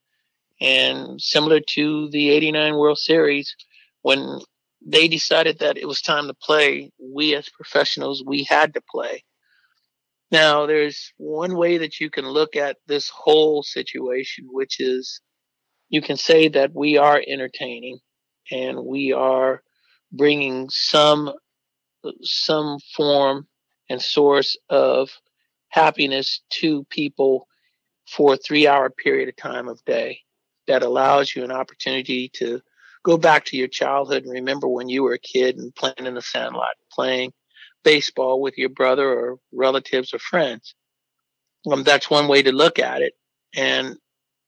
and 0.61 1.21
similar 1.21 1.59
to 1.59 2.09
the 2.09 2.29
'89 2.29 2.75
World 2.75 2.97
Series, 2.97 3.55
when 4.01 4.39
they 4.85 5.07
decided 5.07 5.59
that 5.59 5.77
it 5.77 5.87
was 5.87 6.01
time 6.01 6.27
to 6.27 6.33
play, 6.33 6.91
we 6.99 7.35
as 7.35 7.49
professionals 7.49 8.23
we 8.25 8.43
had 8.43 8.73
to 8.75 8.81
play. 8.81 9.23
Now, 10.31 10.65
there's 10.65 11.13
one 11.17 11.55
way 11.55 11.77
that 11.77 11.99
you 11.99 12.09
can 12.09 12.27
look 12.27 12.55
at 12.55 12.77
this 12.87 13.09
whole 13.09 13.63
situation, 13.63 14.47
which 14.51 14.79
is 14.79 15.21
you 15.89 16.01
can 16.01 16.17
say 16.17 16.47
that 16.49 16.73
we 16.73 16.97
are 16.97 17.21
entertaining 17.27 17.99
and 18.51 18.83
we 18.85 19.11
are 19.13 19.61
bringing 20.11 20.69
some 20.69 21.31
some 22.21 22.79
form 22.95 23.47
and 23.89 24.01
source 24.01 24.57
of 24.69 25.09
happiness 25.69 26.41
to 26.49 26.85
people 26.85 27.47
for 28.07 28.33
a 28.35 28.37
three 28.37 28.67
hour 28.67 28.89
period 28.89 29.29
of 29.29 29.35
time 29.35 29.67
of 29.67 29.83
day 29.85 30.19
that 30.67 30.83
allows 30.83 31.35
you 31.35 31.43
an 31.43 31.51
opportunity 31.51 32.29
to 32.29 32.61
go 33.03 33.17
back 33.17 33.45
to 33.45 33.57
your 33.57 33.67
childhood 33.67 34.23
and 34.23 34.31
remember 34.31 34.67
when 34.67 34.89
you 34.89 35.03
were 35.03 35.13
a 35.13 35.19
kid 35.19 35.57
and 35.57 35.73
playing 35.75 36.05
in 36.05 36.15
the 36.15 36.21
sandlot, 36.21 36.75
playing 36.91 37.31
baseball 37.83 38.41
with 38.41 38.57
your 38.57 38.69
brother 38.69 39.07
or 39.07 39.37
relatives 39.53 40.13
or 40.13 40.19
friends. 40.19 40.73
um, 41.71 41.83
that's 41.83 42.09
one 42.09 42.27
way 42.27 42.41
to 42.41 42.51
look 42.51 42.79
at 42.79 43.01
it. 43.01 43.13
And 43.55 43.95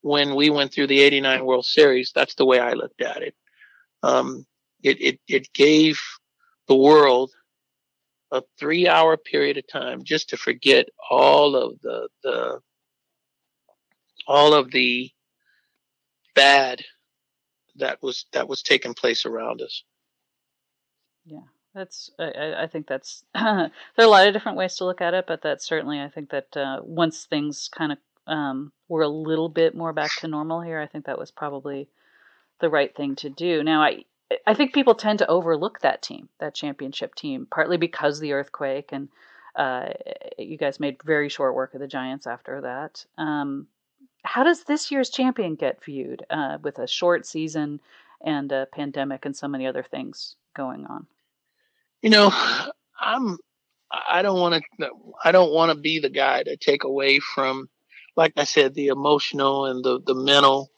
when 0.02 0.36
we 0.36 0.50
went 0.50 0.74
through 0.74 0.88
the 0.88 1.02
89 1.02 1.46
World 1.46 1.66
Series, 1.66 2.12
that's 2.14 2.36
the 2.36 2.46
way 2.46 2.60
I 2.60 2.74
looked 2.74 3.02
at 3.02 3.22
it. 3.22 3.36
Um, 4.04 4.46
it, 4.84 5.02
it, 5.02 5.20
it 5.28 5.54
gave 5.54 6.00
the 6.68 6.76
world 6.76 7.32
a 8.32 8.42
three 8.60 8.88
hour 8.88 9.18
period 9.18 9.58
of 9.58 9.68
time 9.68 10.04
just 10.04 10.30
to 10.30 10.38
forget 10.38 10.90
all 11.10 11.56
of 11.56 11.80
the, 11.82 12.10
the, 12.24 12.60
all 14.28 14.54
of 14.54 14.72
the 14.72 15.12
bad 16.38 16.84
that 17.76 18.02
was, 18.02 18.26
that 18.32 18.48
was 18.48 18.64
taking 18.64 18.94
place 18.94 19.26
around 19.26 19.62
us. 19.62 19.84
Yeah. 21.26 21.42
That's 21.78 22.10
I, 22.18 22.64
I 22.64 22.68
think 22.68 22.88
that's 22.88 23.24
there 23.36 23.44
are 23.44 23.72
a 24.00 24.08
lot 24.08 24.28
of 24.28 24.34
different 24.34 24.58
ways 24.58 24.76
to 24.78 24.86
look 24.86 25.00
at 25.00 25.14
it, 25.14 25.26
but 25.28 25.44
that 25.44 25.62
certainly 25.62 26.02
I 26.02 26.10
think 26.10 26.32
that 26.32 26.58
uh, 26.58 26.80
once 26.82 27.26
things 27.26 27.70
kind 27.72 27.92
of 27.92 27.98
um, 28.26 28.72
were 28.88 29.04
a 29.04 29.08
little 29.08 29.48
bit 29.48 29.76
more 29.76 29.94
back 29.94 30.10
to 30.20 30.28
normal 30.28 30.62
here, 30.62 30.80
I 30.80 30.88
think 30.88 31.06
that 31.06 31.20
was 31.20 31.30
probably 31.30 31.88
the 32.60 32.70
right 32.70 32.96
thing 32.96 33.16
to 33.18 33.30
do. 33.30 33.64
Now 33.64 33.84
I 33.84 34.06
I 34.48 34.56
think 34.56 34.74
people 34.74 34.96
tend 34.96 35.20
to 35.20 35.28
overlook 35.28 35.82
that 35.82 36.02
team, 36.02 36.30
that 36.40 36.56
championship 36.56 37.14
team, 37.14 37.48
partly 37.50 37.78
because 37.78 38.20
the 38.20 38.34
earthquake 38.34 38.90
and 38.92 39.10
uh, 39.56 39.90
you 40.38 40.58
guys 40.58 40.80
made 40.80 41.02
very 41.04 41.30
short 41.30 41.54
work 41.56 41.76
of 41.76 41.80
the 41.80 41.88
Giants 41.88 42.26
after 42.26 42.62
that. 42.62 43.06
Um, 43.18 43.68
how 44.28 44.44
does 44.44 44.64
this 44.64 44.92
year's 44.92 45.10
champion 45.10 45.56
get 45.56 45.84
viewed 45.84 46.26
uh, 46.30 46.58
with 46.62 46.80
a 46.80 46.88
short 46.88 47.26
season 47.26 47.80
and 48.22 48.52
a 48.52 48.68
pandemic 48.72 49.26
and 49.26 49.36
so 49.36 49.48
many 49.48 49.66
other 49.66 49.84
things 49.84 50.36
going 50.56 50.86
on? 50.86 51.08
you 52.02 52.10
know, 52.10 52.32
I'm 53.00 53.38
I 53.92 54.22
don't 54.22 54.40
want 54.40 54.64
to 54.80 54.90
I 55.24 55.32
don't 55.32 55.52
want 55.52 55.72
to 55.72 55.78
be 55.78 56.00
the 56.00 56.10
guy 56.10 56.44
to 56.44 56.58
take 56.58 56.84
away 56.84 57.20
from 57.20 57.70
like 58.16 58.34
I 58.38 58.44
said 58.44 58.74
the 58.74 58.88
emotional 58.88 59.66
and 59.66 59.84
the 59.84 60.00
the 60.06 60.16
mental 60.16 60.72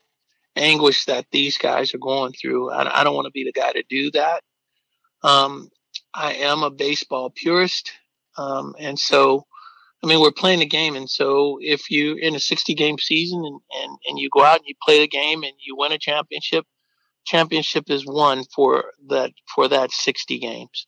anguish 0.55 1.05
that 1.05 1.25
these 1.31 1.57
guys 1.57 1.93
are 1.93 1.99
going 1.99 2.33
through. 2.33 2.71
I, 2.71 3.01
I 3.01 3.03
don't 3.03 3.15
want 3.15 3.25
to 3.25 3.31
be 3.31 3.43
the 3.43 3.53
guy 3.53 3.71
to 3.71 3.83
do 3.89 4.11
that. 4.11 4.41
Um, 5.23 5.69
I 6.13 6.33
am 6.33 6.63
a 6.63 6.69
baseball 6.69 7.29
purist, 7.29 7.91
um, 8.37 8.75
and 8.79 8.97
so 8.97 9.45
I 10.03 10.07
mean 10.07 10.21
we're 10.21 10.31
playing 10.31 10.59
the 10.59 10.65
game, 10.65 10.95
and 10.95 11.09
so 11.09 11.59
if 11.61 11.91
you're 11.91 12.17
in 12.17 12.35
a 12.35 12.39
60 12.39 12.73
game 12.73 12.97
season 12.97 13.43
and, 13.45 13.59
and 13.81 13.97
and 14.07 14.19
you 14.19 14.29
go 14.31 14.43
out 14.43 14.57
and 14.57 14.67
you 14.67 14.75
play 14.83 14.99
the 14.99 15.07
game 15.07 15.43
and 15.43 15.53
you 15.59 15.75
win 15.77 15.91
a 15.91 15.97
championship, 15.97 16.65
championship 17.25 17.89
is 17.89 18.05
won 18.05 18.43
for 18.55 18.93
that 19.07 19.31
for 19.53 19.67
that 19.67 19.91
60 19.91 20.39
games 20.39 20.87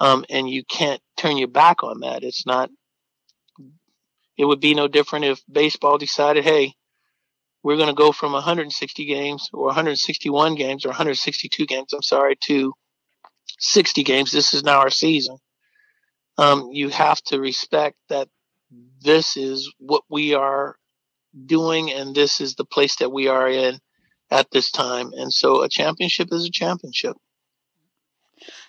um, 0.00 0.24
and 0.30 0.48
you 0.48 0.64
can't 0.64 1.00
turn 1.16 1.36
your 1.36 1.48
back 1.48 1.84
on 1.84 2.00
that. 2.00 2.24
It's 2.24 2.46
not. 2.46 2.70
It 4.36 4.46
would 4.46 4.60
be 4.60 4.74
no 4.74 4.88
different 4.88 5.26
if 5.26 5.42
baseball 5.50 5.98
decided, 5.98 6.44
hey, 6.44 6.72
we're 7.62 7.76
going 7.76 7.88
to 7.88 7.94
go 7.94 8.10
from 8.10 8.32
160 8.32 9.04
games 9.04 9.50
or 9.52 9.66
161 9.66 10.54
games 10.54 10.86
or 10.86 10.88
162 10.88 11.66
games. 11.66 11.92
I'm 11.92 12.00
sorry 12.00 12.36
to 12.44 12.72
60 13.58 14.02
games. 14.02 14.32
This 14.32 14.54
is 14.54 14.64
now 14.64 14.78
our 14.78 14.88
season. 14.88 15.36
Um, 16.38 16.70
you 16.72 16.88
have 16.88 17.20
to 17.24 17.38
respect 17.38 17.96
that 18.08 18.28
this 19.02 19.36
is 19.36 19.72
what 19.78 20.04
we 20.08 20.34
are 20.34 20.76
doing 21.46 21.90
and 21.92 22.14
this 22.14 22.40
is 22.40 22.54
the 22.54 22.64
place 22.64 22.96
that 22.96 23.10
we 23.10 23.28
are 23.28 23.48
in 23.48 23.78
at 24.30 24.50
this 24.50 24.70
time. 24.70 25.12
And 25.12 25.32
so 25.32 25.62
a 25.62 25.68
championship 25.68 26.28
is 26.32 26.44
a 26.44 26.50
championship. 26.50 27.16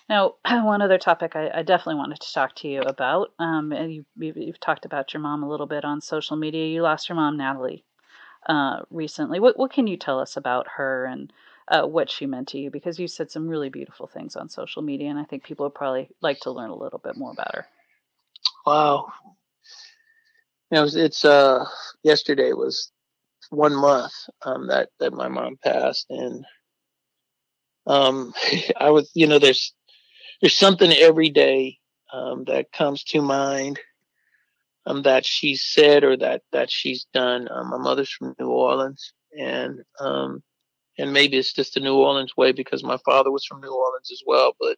Now, 0.10 0.36
one 0.46 0.82
other 0.82 0.98
topic 0.98 1.36
I, 1.36 1.50
I, 1.54 1.64
definitely 1.64 1.96
wanted 1.96 2.20
to 2.20 2.34
talk 2.34 2.56
to 2.58 2.68
you 2.68 2.82
about, 2.82 3.32
um, 3.40 3.72
and 3.72 3.94
you, 3.94 4.06
have 4.24 4.38
you've 4.38 4.60
talked 4.60 4.86
about 4.86 5.14
your 5.14 5.22
mom 5.22 5.44
a 5.44 5.50
little 5.50 5.68
bit 5.68 5.86
on 5.86 6.02
social 6.02 6.36
media. 6.36 6.68
You 6.68 6.82
lost 6.82 7.08
your 7.08 7.16
mom, 7.16 7.38
Nathalie, 7.38 7.86
uh, 8.48 8.82
recently. 8.90 9.40
What, 9.40 9.58
what 9.58 9.72
can 9.72 9.88
you 9.88 9.98
tell 9.98 10.20
us 10.20 10.36
about 10.36 10.68
her 10.76 11.06
and 11.06 11.32
uh, 11.68 11.84
what 11.84 12.10
she 12.10 12.26
meant 12.26 12.50
to 12.50 12.60
you? 12.60 12.70
Because 12.70 13.00
you 13.00 13.08
said 13.08 13.32
some 13.32 13.48
really 13.48 13.70
beautiful 13.70 14.08
things 14.08 14.36
on 14.36 14.50
social 14.50 14.82
media, 14.82 15.10
and 15.10 15.20
I 15.20 15.24
think 15.24 15.44
people 15.44 15.66
would 15.66 15.76
probably 15.76 16.10
like 16.20 16.42
to 16.42 16.52
learn 16.52 16.72
a 16.72 16.76
little 16.76 17.00
bit 17.00 17.16
more 17.16 17.32
about 17.32 17.56
her. 17.56 17.68
Wow. 18.66 19.14
You 20.72 20.78
know, 20.78 20.88
it's 20.90 21.26
uh, 21.26 21.66
yesterday 22.02 22.54
was 22.54 22.92
one 23.50 23.76
month 23.76 24.14
um, 24.44 24.68
that 24.68 24.90
that 25.00 25.12
my 25.12 25.28
mom 25.28 25.58
passed, 25.62 26.06
and 26.10 26.46
um, 27.86 28.34
I 28.80 28.90
was, 28.92 29.12
you 29.14 29.28
know, 29.28 29.38
there's 29.38 29.74
there's 30.42 30.56
something 30.56 30.92
every 30.94 31.30
day 31.30 31.78
um, 32.14 32.46
that 32.46 32.72
comes 32.72 33.04
to 33.06 33.22
mind 33.22 33.80
um, 34.86 35.02
that 35.02 35.26
she 35.26 35.56
said 35.56 36.06
or 36.06 36.16
that 36.18 36.44
that 36.54 36.72
she's 36.72 37.06
done. 37.14 37.50
Um, 37.52 37.70
my 37.70 37.78
mother's 37.78 38.10
from 38.10 38.34
New 38.40 38.48
Orleans, 38.48 39.12
and 39.38 39.82
um, 40.00 40.42
and 40.98 41.12
maybe 41.12 41.36
it's 41.38 41.52
just 41.52 41.74
the 41.74 41.82
New 41.82 41.98
Orleans 41.98 42.38
way 42.38 42.54
because 42.54 42.82
my 42.82 42.98
father 43.04 43.30
was 43.30 43.46
from 43.46 43.60
New 43.60 43.76
Orleans 43.76 44.10
as 44.10 44.22
well. 44.26 44.54
But 44.58 44.78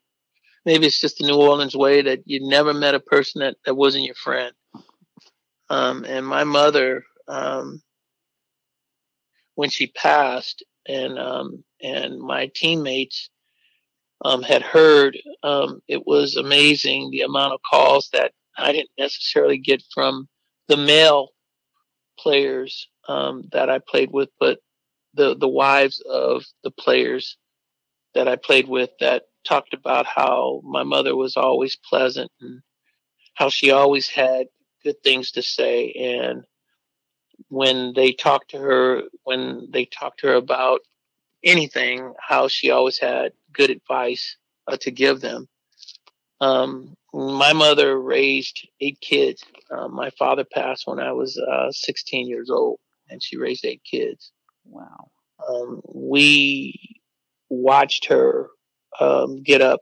maybe 0.66 0.88
it's 0.88 1.00
just 1.00 1.20
the 1.20 1.28
New 1.28 1.38
Orleans 1.38 1.76
way 1.76 2.02
that 2.02 2.22
you 2.26 2.40
never 2.48 2.74
met 2.74 2.96
a 2.96 3.00
person 3.00 3.42
that 3.42 3.58
that 3.68 3.76
wasn't 3.76 4.06
your 4.06 4.16
friend. 4.16 4.54
Um, 5.74 6.06
and 6.06 6.24
my 6.24 6.44
mother, 6.44 7.04
um, 7.28 7.82
when 9.56 9.72
she 9.72 9.88
passed, 9.88 10.64
and 10.88 11.18
and 11.82 12.20
my 12.20 12.52
teammates 12.54 13.32
um, 14.24 14.44
had 14.44 14.62
heard, 14.62 15.18
um, 15.42 15.82
it 15.88 16.06
was 16.06 16.36
amazing 16.36 17.10
the 17.10 17.22
amount 17.22 17.54
of 17.54 17.60
calls 17.68 18.10
that 18.14 18.34
I 18.56 18.72
didn't 18.72 18.92
necessarily 19.00 19.58
get 19.58 19.82
from 19.92 20.28
the 20.68 20.78
male 20.78 21.30
players 22.20 22.88
um, 23.08 23.50
that 23.52 23.72
I 23.72 23.80
played 23.80 24.12
with, 24.12 24.30
but 24.40 24.60
the 25.16 25.36
the 25.36 25.48
wives 25.48 26.04
of 26.08 26.44
the 26.64 26.72
players 26.72 27.36
that 28.14 28.28
I 28.28 28.36
played 28.36 28.68
with 28.68 28.92
that 29.00 29.24
talked 29.44 29.74
about 29.74 30.06
how 30.06 30.62
my 30.64 30.84
mother 30.84 31.16
was 31.16 31.36
always 31.36 31.80
pleasant 31.90 32.32
and 32.42 32.62
how 33.34 33.50
she 33.50 33.72
always 33.72 34.08
had 34.08 34.46
good 34.84 35.02
things 35.04 35.32
to 35.32 35.41
say 35.41 35.91
and 35.91 36.43
when 37.50 37.93
they 37.93 38.12
talked 38.12 38.52
to 38.52 38.58
her 38.58 39.04
when 39.24 39.67
they 39.72 39.86
talked 39.86 40.19
to 40.19 40.28
her 40.28 40.36
about 40.36 40.82
anything, 41.43 42.13
how 42.19 42.48
she 42.48 42.72
always 42.72 42.98
had 42.98 43.34
good 43.52 43.69
advice 43.69 44.38
uh, 44.67 44.78
to 44.78 44.91
give 44.91 45.22
them. 45.22 45.48
Um, 46.41 46.96
my 47.13 47.54
mother 47.54 48.00
raised 48.00 48.67
eight 48.82 49.00
kids. 49.02 49.43
Uh, 49.69 49.88
my 49.88 50.10
father 50.12 50.43
passed 50.43 50.88
when 50.88 51.00
I 51.00 51.12
was 51.12 51.38
uh, 51.38 51.72
16 51.72 52.28
years 52.28 52.50
old, 52.50 52.80
and 53.10 53.22
she 53.22 53.38
raised 53.38 53.65
eight 53.65 53.82
kids. 53.89 54.32
Wow. 54.65 55.12
Um, 55.48 55.82
we 55.93 57.00
watched 57.50 58.06
her 58.06 58.50
um, 59.00 59.43
get 59.43 59.62
up 59.62 59.82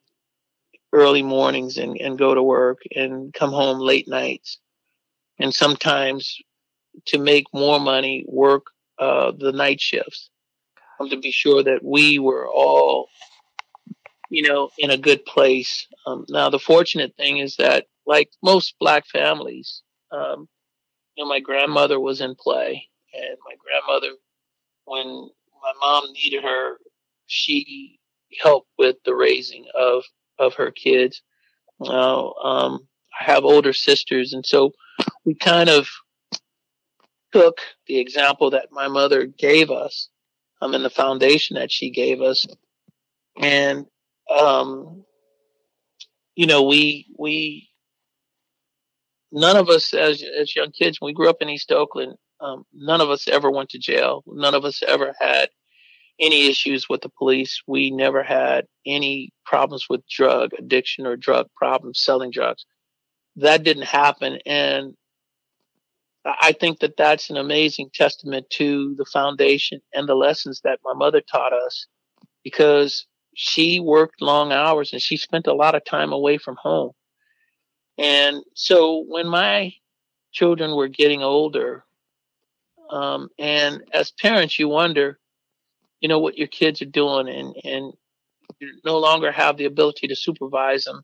early 0.94 1.24
mornings 1.24 1.78
and, 1.78 1.98
and 1.98 2.18
go 2.18 2.36
to 2.36 2.44
work 2.44 2.80
and 2.96 3.34
come 3.34 3.52
home 3.52 3.80
late 3.80 4.08
nights. 4.08 4.58
And 5.42 5.54
sometimes 5.54 6.38
to 7.08 7.18
make 7.18 7.46
more 7.54 7.80
money, 7.80 8.26
work 8.28 8.68
uh, 9.00 9.32
the 9.38 9.52
night 9.52 9.82
shifts 9.82 10.30
um, 11.00 11.10
to 11.10 11.18
be 11.18 11.32
sure 11.32 11.64
that 11.64 11.84
we 11.84 12.20
were 12.20 12.48
all, 12.48 13.08
you 14.30 14.48
know, 14.48 14.70
in 14.78 14.92
a 14.92 14.98
good 14.98 15.26
place. 15.26 15.88
Um, 16.06 16.26
now, 16.30 16.50
the 16.50 16.60
fortunate 16.60 17.16
thing 17.18 17.40
is 17.40 17.56
that, 17.58 17.88
like 18.06 18.30
most 18.44 18.76
black 18.80 19.06
families, 19.08 19.82
um, 20.12 20.48
you 21.16 21.24
know, 21.24 21.30
my 21.30 21.40
grandmother 21.40 22.00
was 22.00 22.22
in 22.22 22.36
play, 22.36 22.88
and 23.14 23.38
my 23.46 23.56
grandmother, 23.60 24.16
when 24.86 25.06
my 25.62 25.74
mom 25.80 26.12
needed 26.14 26.44
her, 26.44 26.78
she 27.28 28.00
helped 28.42 28.70
with 28.78 28.98
the 29.06 29.16
raising 29.16 29.66
of 29.76 30.04
of 30.40 30.54
her 30.56 30.72
kids. 30.72 31.22
Now, 31.80 32.34
um, 32.44 32.88
I 33.20 33.26
have 33.26 33.44
older 33.44 33.74
sisters, 33.74 34.34
and 34.34 34.46
so 34.46 34.72
we 35.26 35.36
kind 35.36 35.70
of 35.70 35.88
took 37.32 37.60
the 37.88 37.98
example 38.00 38.50
that 38.52 38.70
my 38.72 38.88
mother 38.88 39.26
gave 39.26 39.72
us 39.72 40.10
um, 40.62 40.74
and 40.74 40.84
the 40.84 40.90
foundation 40.90 41.56
that 41.56 41.72
she 41.72 41.90
gave 41.90 42.22
us. 42.22 42.46
And, 43.40 43.86
um, 44.36 45.04
you 46.36 46.46
know, 46.46 46.64
we, 46.64 47.08
we, 47.18 47.70
none 49.32 49.56
of 49.56 49.70
us 49.70 49.94
as, 49.94 50.24
as 50.38 50.56
young 50.56 50.72
kids, 50.72 51.00
when 51.00 51.10
we 51.10 51.14
grew 51.14 51.30
up 51.30 51.42
in 51.42 51.50
East 51.50 51.72
Oakland, 51.72 52.16
um, 52.40 52.66
none 52.74 53.02
of 53.02 53.10
us 53.10 53.28
ever 53.28 53.52
went 53.52 53.70
to 53.70 53.80
jail. 53.80 54.24
None 54.28 54.56
of 54.56 54.66
us 54.66 54.82
ever 54.88 55.14
had 55.20 55.50
any 56.20 56.48
issues 56.48 56.90
with 56.90 57.02
the 57.02 57.10
police. 57.10 57.62
We 57.68 57.92
never 57.92 58.24
had 58.24 58.66
any 58.86 59.32
problems 59.46 59.88
with 59.90 60.08
drug 60.08 60.52
addiction 60.58 61.06
or 61.06 61.16
drug 61.16 61.48
problems, 61.56 62.02
selling 62.02 62.32
drugs. 62.32 62.66
That 63.36 63.64
didn't 63.64 63.86
happen. 63.86 64.40
And 64.46 64.96
I 66.26 66.52
think 66.52 66.80
that 66.80 66.98
that's 66.98 67.30
an 67.30 67.38
amazing 67.38 67.90
testament 67.94 68.50
to 68.52 68.94
the 68.96 69.06
foundation 69.06 69.82
and 69.94 70.08
the 70.08 70.16
lessons 70.16 70.62
that 70.64 70.80
my 70.84 70.94
mother 70.94 71.22
taught 71.22 71.54
us 71.54 71.88
because 72.44 73.08
she 73.34 73.80
worked 73.80 74.22
long 74.22 74.52
hours 74.52 74.94
and 74.94 75.02
she 75.02 75.18
spent 75.18 75.48
a 75.48 75.54
lot 75.54 75.74
of 75.74 75.84
time 75.84 76.12
away 76.12 76.38
from 76.38 76.58
home. 76.58 76.92
And 77.98 78.44
so 78.54 79.04
when 79.08 79.28
my 79.28 79.74
children 80.32 80.76
were 80.76 80.88
getting 80.88 81.24
older. 81.24 81.84
Um, 82.90 83.30
and 83.38 83.84
as 83.94 84.12
parents, 84.12 84.58
you 84.58 84.68
wonder, 84.68 85.20
you 86.00 86.10
know, 86.10 86.20
what 86.20 86.38
your 86.38 86.48
kids 86.48 86.82
are 86.82 86.86
doing, 86.86 87.30
and 87.30 87.56
and 87.64 87.94
you 88.60 88.80
no 88.84 88.98
longer 88.98 89.32
have 89.32 89.58
the 89.58 89.66
ability 89.66 90.08
to 90.08 90.16
supervise 90.16 90.86
them 90.86 91.04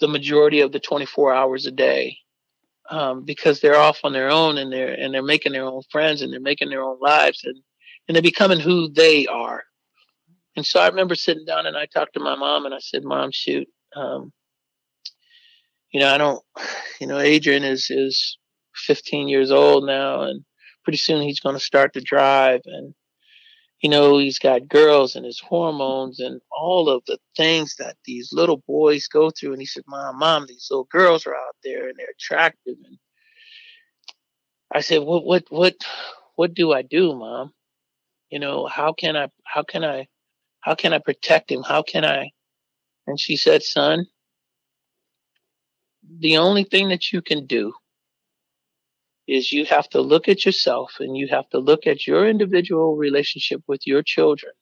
the 0.00 0.08
majority 0.08 0.60
of 0.60 0.72
the 0.72 0.80
24 0.80 1.32
hours 1.32 1.66
a 1.66 1.70
day 1.70 2.18
um, 2.90 3.24
because 3.24 3.60
they're 3.60 3.78
off 3.78 4.00
on 4.04 4.12
their 4.12 4.30
own 4.30 4.58
and 4.58 4.72
they're 4.72 4.92
and 4.92 5.12
they're 5.14 5.22
making 5.22 5.52
their 5.52 5.64
own 5.64 5.82
friends 5.90 6.22
and 6.22 6.32
they're 6.32 6.40
making 6.40 6.70
their 6.70 6.82
own 6.82 6.98
lives 7.00 7.42
and 7.44 7.56
and 8.06 8.14
they're 8.14 8.22
becoming 8.22 8.60
who 8.60 8.88
they 8.90 9.26
are. 9.26 9.64
And 10.56 10.64
so 10.64 10.80
I 10.80 10.88
remember 10.88 11.14
sitting 11.14 11.46
down 11.46 11.66
and 11.66 11.76
I 11.76 11.86
talked 11.86 12.14
to 12.14 12.20
my 12.20 12.36
mom 12.36 12.66
and 12.66 12.74
I 12.74 12.78
said, 12.78 13.02
"Mom, 13.04 13.30
shoot, 13.32 13.66
um, 13.96 14.32
you 15.94 16.00
know, 16.00 16.12
I 16.12 16.18
don't, 16.18 16.42
you 17.00 17.06
know, 17.06 17.18
Adrian 17.18 17.64
is 17.64 17.86
is 17.88 18.36
15 18.74 19.28
years 19.28 19.50
old 19.50 19.86
now, 19.86 20.22
and 20.22 20.44
pretty 20.82 20.98
soon 20.98 21.22
he's 21.22 21.40
going 21.40 21.56
to 21.56 21.60
start 21.60 21.94
to 21.94 22.00
drive, 22.00 22.60
and 22.66 22.94
you 23.84 23.90
know, 23.90 24.16
he's 24.16 24.38
got 24.38 24.66
girls 24.66 25.14
and 25.14 25.26
his 25.26 25.38
hormones 25.38 26.18
and 26.18 26.40
all 26.50 26.88
of 26.88 27.02
the 27.06 27.18
things 27.36 27.76
that 27.76 27.96
these 28.06 28.32
little 28.32 28.62
boys 28.66 29.06
go 29.08 29.28
through. 29.28 29.52
And 29.52 29.60
he 29.60 29.66
said, 29.66 29.82
Mom, 29.86 30.18
Mom, 30.18 30.46
these 30.48 30.68
little 30.70 30.88
girls 30.90 31.26
are 31.26 31.34
out 31.34 31.56
there 31.62 31.88
and 31.88 31.98
they're 31.98 32.14
attractive. 32.18 32.76
And 32.82 32.96
I 34.72 34.80
said, 34.80 35.02
What, 35.02 35.26
what, 35.26 35.44
what, 35.50 35.74
what 36.36 36.54
do 36.54 36.72
I 36.72 36.80
do, 36.80 37.14
Mom? 37.14 37.52
You 38.30 38.38
know, 38.38 38.66
how 38.66 38.94
can 38.94 39.18
I, 39.18 39.28
how 39.44 39.64
can 39.64 39.84
I, 39.84 40.06
how 40.62 40.74
can 40.74 40.94
I 40.94 40.98
protect 40.98 41.52
him? 41.52 41.62
How 41.62 41.82
can 41.82 42.06
I? 42.06 42.30
And 43.06 43.20
she 43.20 43.36
said, 43.36 43.62
Son, 43.62 44.06
the 46.20 46.38
only 46.38 46.64
thing 46.64 46.88
that 46.88 47.12
you 47.12 47.20
can 47.20 47.44
do 47.44 47.74
is 49.26 49.52
you 49.52 49.64
have 49.64 49.88
to 49.90 50.00
look 50.00 50.28
at 50.28 50.44
yourself 50.44 50.96
and 51.00 51.16
you 51.16 51.28
have 51.28 51.48
to 51.50 51.58
look 51.58 51.86
at 51.86 52.06
your 52.06 52.28
individual 52.28 52.96
relationship 52.96 53.62
with 53.66 53.86
your 53.86 54.02
children. 54.02 54.52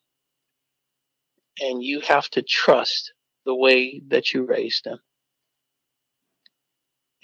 And 1.61 1.83
you 1.83 2.01
have 2.01 2.29
to 2.31 2.43
trust 2.43 3.13
the 3.45 3.55
way 3.55 4.01
that 4.09 4.33
you 4.33 4.45
raised 4.45 4.85
them. 4.85 4.99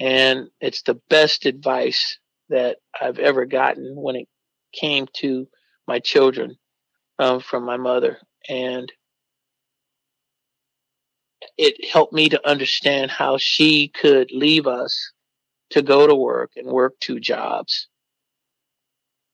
And 0.00 0.48
it's 0.60 0.82
the 0.82 1.00
best 1.08 1.46
advice 1.46 2.18
that 2.50 2.78
I've 3.00 3.18
ever 3.18 3.44
gotten 3.44 3.94
when 3.96 4.16
it 4.16 4.28
came 4.72 5.06
to 5.14 5.48
my 5.86 5.98
children 5.98 6.56
um, 7.18 7.40
from 7.40 7.64
my 7.64 7.76
mother. 7.76 8.18
And 8.48 8.92
it 11.56 11.90
helped 11.90 12.12
me 12.12 12.28
to 12.28 12.48
understand 12.48 13.10
how 13.10 13.38
she 13.38 13.88
could 13.88 14.30
leave 14.32 14.66
us 14.66 15.12
to 15.70 15.82
go 15.82 16.06
to 16.06 16.14
work 16.14 16.52
and 16.56 16.66
work 16.66 16.94
two 17.00 17.20
jobs 17.20 17.88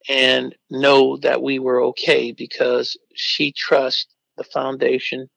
and 0.08 0.54
know 0.70 1.16
that 1.18 1.42
we 1.42 1.58
were 1.58 1.82
okay 1.82 2.32
because 2.32 2.96
she 3.14 3.52
trusts 3.52 4.06
the 4.36 4.44
foundation 4.44 5.28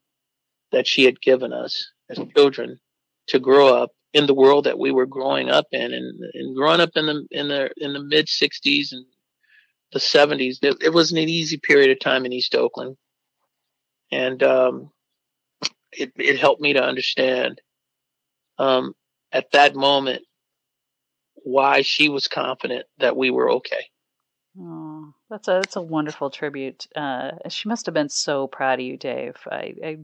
that 0.71 0.87
she 0.87 1.05
had 1.05 1.21
given 1.21 1.53
us 1.53 1.91
as 2.09 2.19
children 2.35 2.79
to 3.27 3.39
grow 3.39 3.67
up 3.67 3.91
in 4.13 4.25
the 4.25 4.33
world 4.33 4.65
that 4.65 4.79
we 4.79 4.91
were 4.91 5.05
growing 5.05 5.49
up 5.49 5.67
in 5.71 5.93
and, 5.93 6.19
and 6.33 6.55
growing 6.55 6.81
up 6.81 6.91
in 6.95 7.05
the 7.05 7.27
in 7.31 7.47
the 7.47 7.69
in 7.77 7.93
the 7.93 8.03
mid 8.03 8.27
60s 8.27 8.91
and 8.91 9.05
the 9.93 9.99
70s 9.99 10.57
it, 10.61 10.77
it 10.81 10.93
wasn't 10.93 11.19
an 11.19 11.29
easy 11.29 11.57
period 11.57 11.91
of 11.91 11.99
time 11.99 12.25
in 12.25 12.33
east 12.33 12.55
oakland. 12.55 12.97
And 14.11 14.41
um, 14.43 14.91
it, 15.91 16.11
it 16.15 16.39
helped 16.39 16.61
me 16.61 16.73
to 16.73 16.83
understand 16.83 17.61
um, 18.57 18.93
at 19.31 19.51
that 19.51 19.75
moment 19.75 20.23
why 21.47 21.81
she 21.81 22.09
was 22.09 22.27
confident 22.27 22.85
that 22.99 23.15
we 23.15 23.31
were 23.31 23.49
okay. 23.51 23.89
Oh, 24.59 25.13
that's 25.29 25.47
a 25.47 25.51
that's 25.51 25.75
a 25.75 25.81
wonderful 25.81 26.29
tribute. 26.29 26.87
Uh, 26.95 27.31
she 27.49 27.69
must 27.69 27.85
have 27.85 27.93
been 27.93 28.09
so 28.09 28.47
proud 28.47 28.79
of 28.79 28.85
you, 28.85 28.97
Dave. 28.97 29.35
I, 29.49 29.75
I 29.83 29.97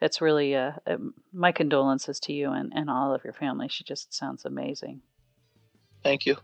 it's 0.00 0.20
really 0.20 0.54
uh, 0.54 0.72
um, 0.86 1.14
my 1.32 1.52
condolences 1.52 2.20
to 2.20 2.32
you 2.32 2.50
and, 2.50 2.72
and 2.74 2.90
all 2.90 3.14
of 3.14 3.24
your 3.24 3.32
family. 3.32 3.68
She 3.68 3.84
just 3.84 4.12
sounds 4.12 4.44
amazing. 4.44 5.00
Thank 6.02 6.26
you. 6.26 6.36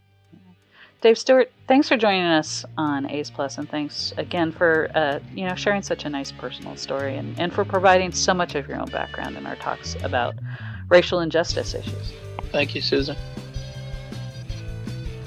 Dave 1.03 1.18
Stewart, 1.18 1.51
thanks 1.66 1.88
for 1.88 1.97
joining 1.97 2.23
us 2.23 2.64
on 2.79 3.11
A's 3.11 3.29
Plus, 3.29 3.59
and 3.59 3.68
thanks 3.68 4.14
again 4.16 4.53
for 4.53 4.88
uh, 4.95 5.18
you 5.35 5.45
know 5.45 5.57
sharing 5.57 5.83
such 5.83 6.05
a 6.05 6.09
nice 6.09 6.31
personal 6.31 6.77
story 6.77 7.16
and, 7.16 7.38
and 7.38 7.53
for 7.53 7.64
providing 7.64 8.12
so 8.12 8.33
much 8.33 8.55
of 8.55 8.68
your 8.68 8.81
own 8.81 8.88
background 8.88 9.37
in 9.37 9.47
our 9.47 9.57
talks 9.57 9.97
about 10.05 10.37
racial 10.88 11.21
injustice 11.21 11.75
issues. 11.75 12.12
Thank 12.53 12.75
you, 12.75 12.81
Susan. 12.81 13.16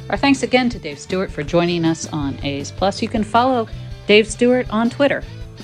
Our 0.09 0.17
thanks 0.17 0.43
again 0.43 0.69
to 0.69 0.77
Dave 0.77 0.99
Stewart 0.99 1.31
for 1.31 1.41
joining 1.41 1.83
us 1.83 2.07
on 2.13 2.37
A's 2.45 2.71
Plus. 2.71 3.01
You 3.01 3.07
can 3.07 3.23
follow 3.23 3.67
Dave 4.05 4.27
Stewart 4.27 4.69
on 4.69 4.91
Twitter 4.91 5.23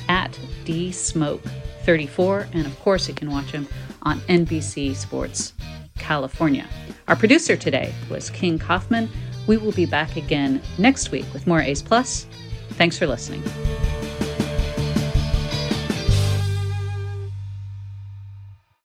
at 0.10 0.32
dsmoke34, 0.66 2.48
and 2.54 2.66
of 2.66 2.80
course, 2.80 3.08
you 3.08 3.14
can 3.14 3.30
watch 3.30 3.52
him 3.52 3.68
on 4.02 4.20
NBC 4.22 4.96
Sports 4.96 5.54
California. 6.00 6.68
Our 7.08 7.16
producer 7.16 7.56
today 7.56 7.94
was 8.10 8.32
King 8.32 8.58
Kaufman. 8.58 9.10
We 9.46 9.58
will 9.58 9.74
be 9.74 9.86
back 9.86 10.16
again 10.16 10.60
next 10.80 11.12
week 11.12 11.32
with 11.34 11.46
more 11.46 11.62
A's 11.62 11.84
Plus. 11.84 12.26
Thanks 12.72 12.98
for 12.98 13.06
listening. 13.06 13.44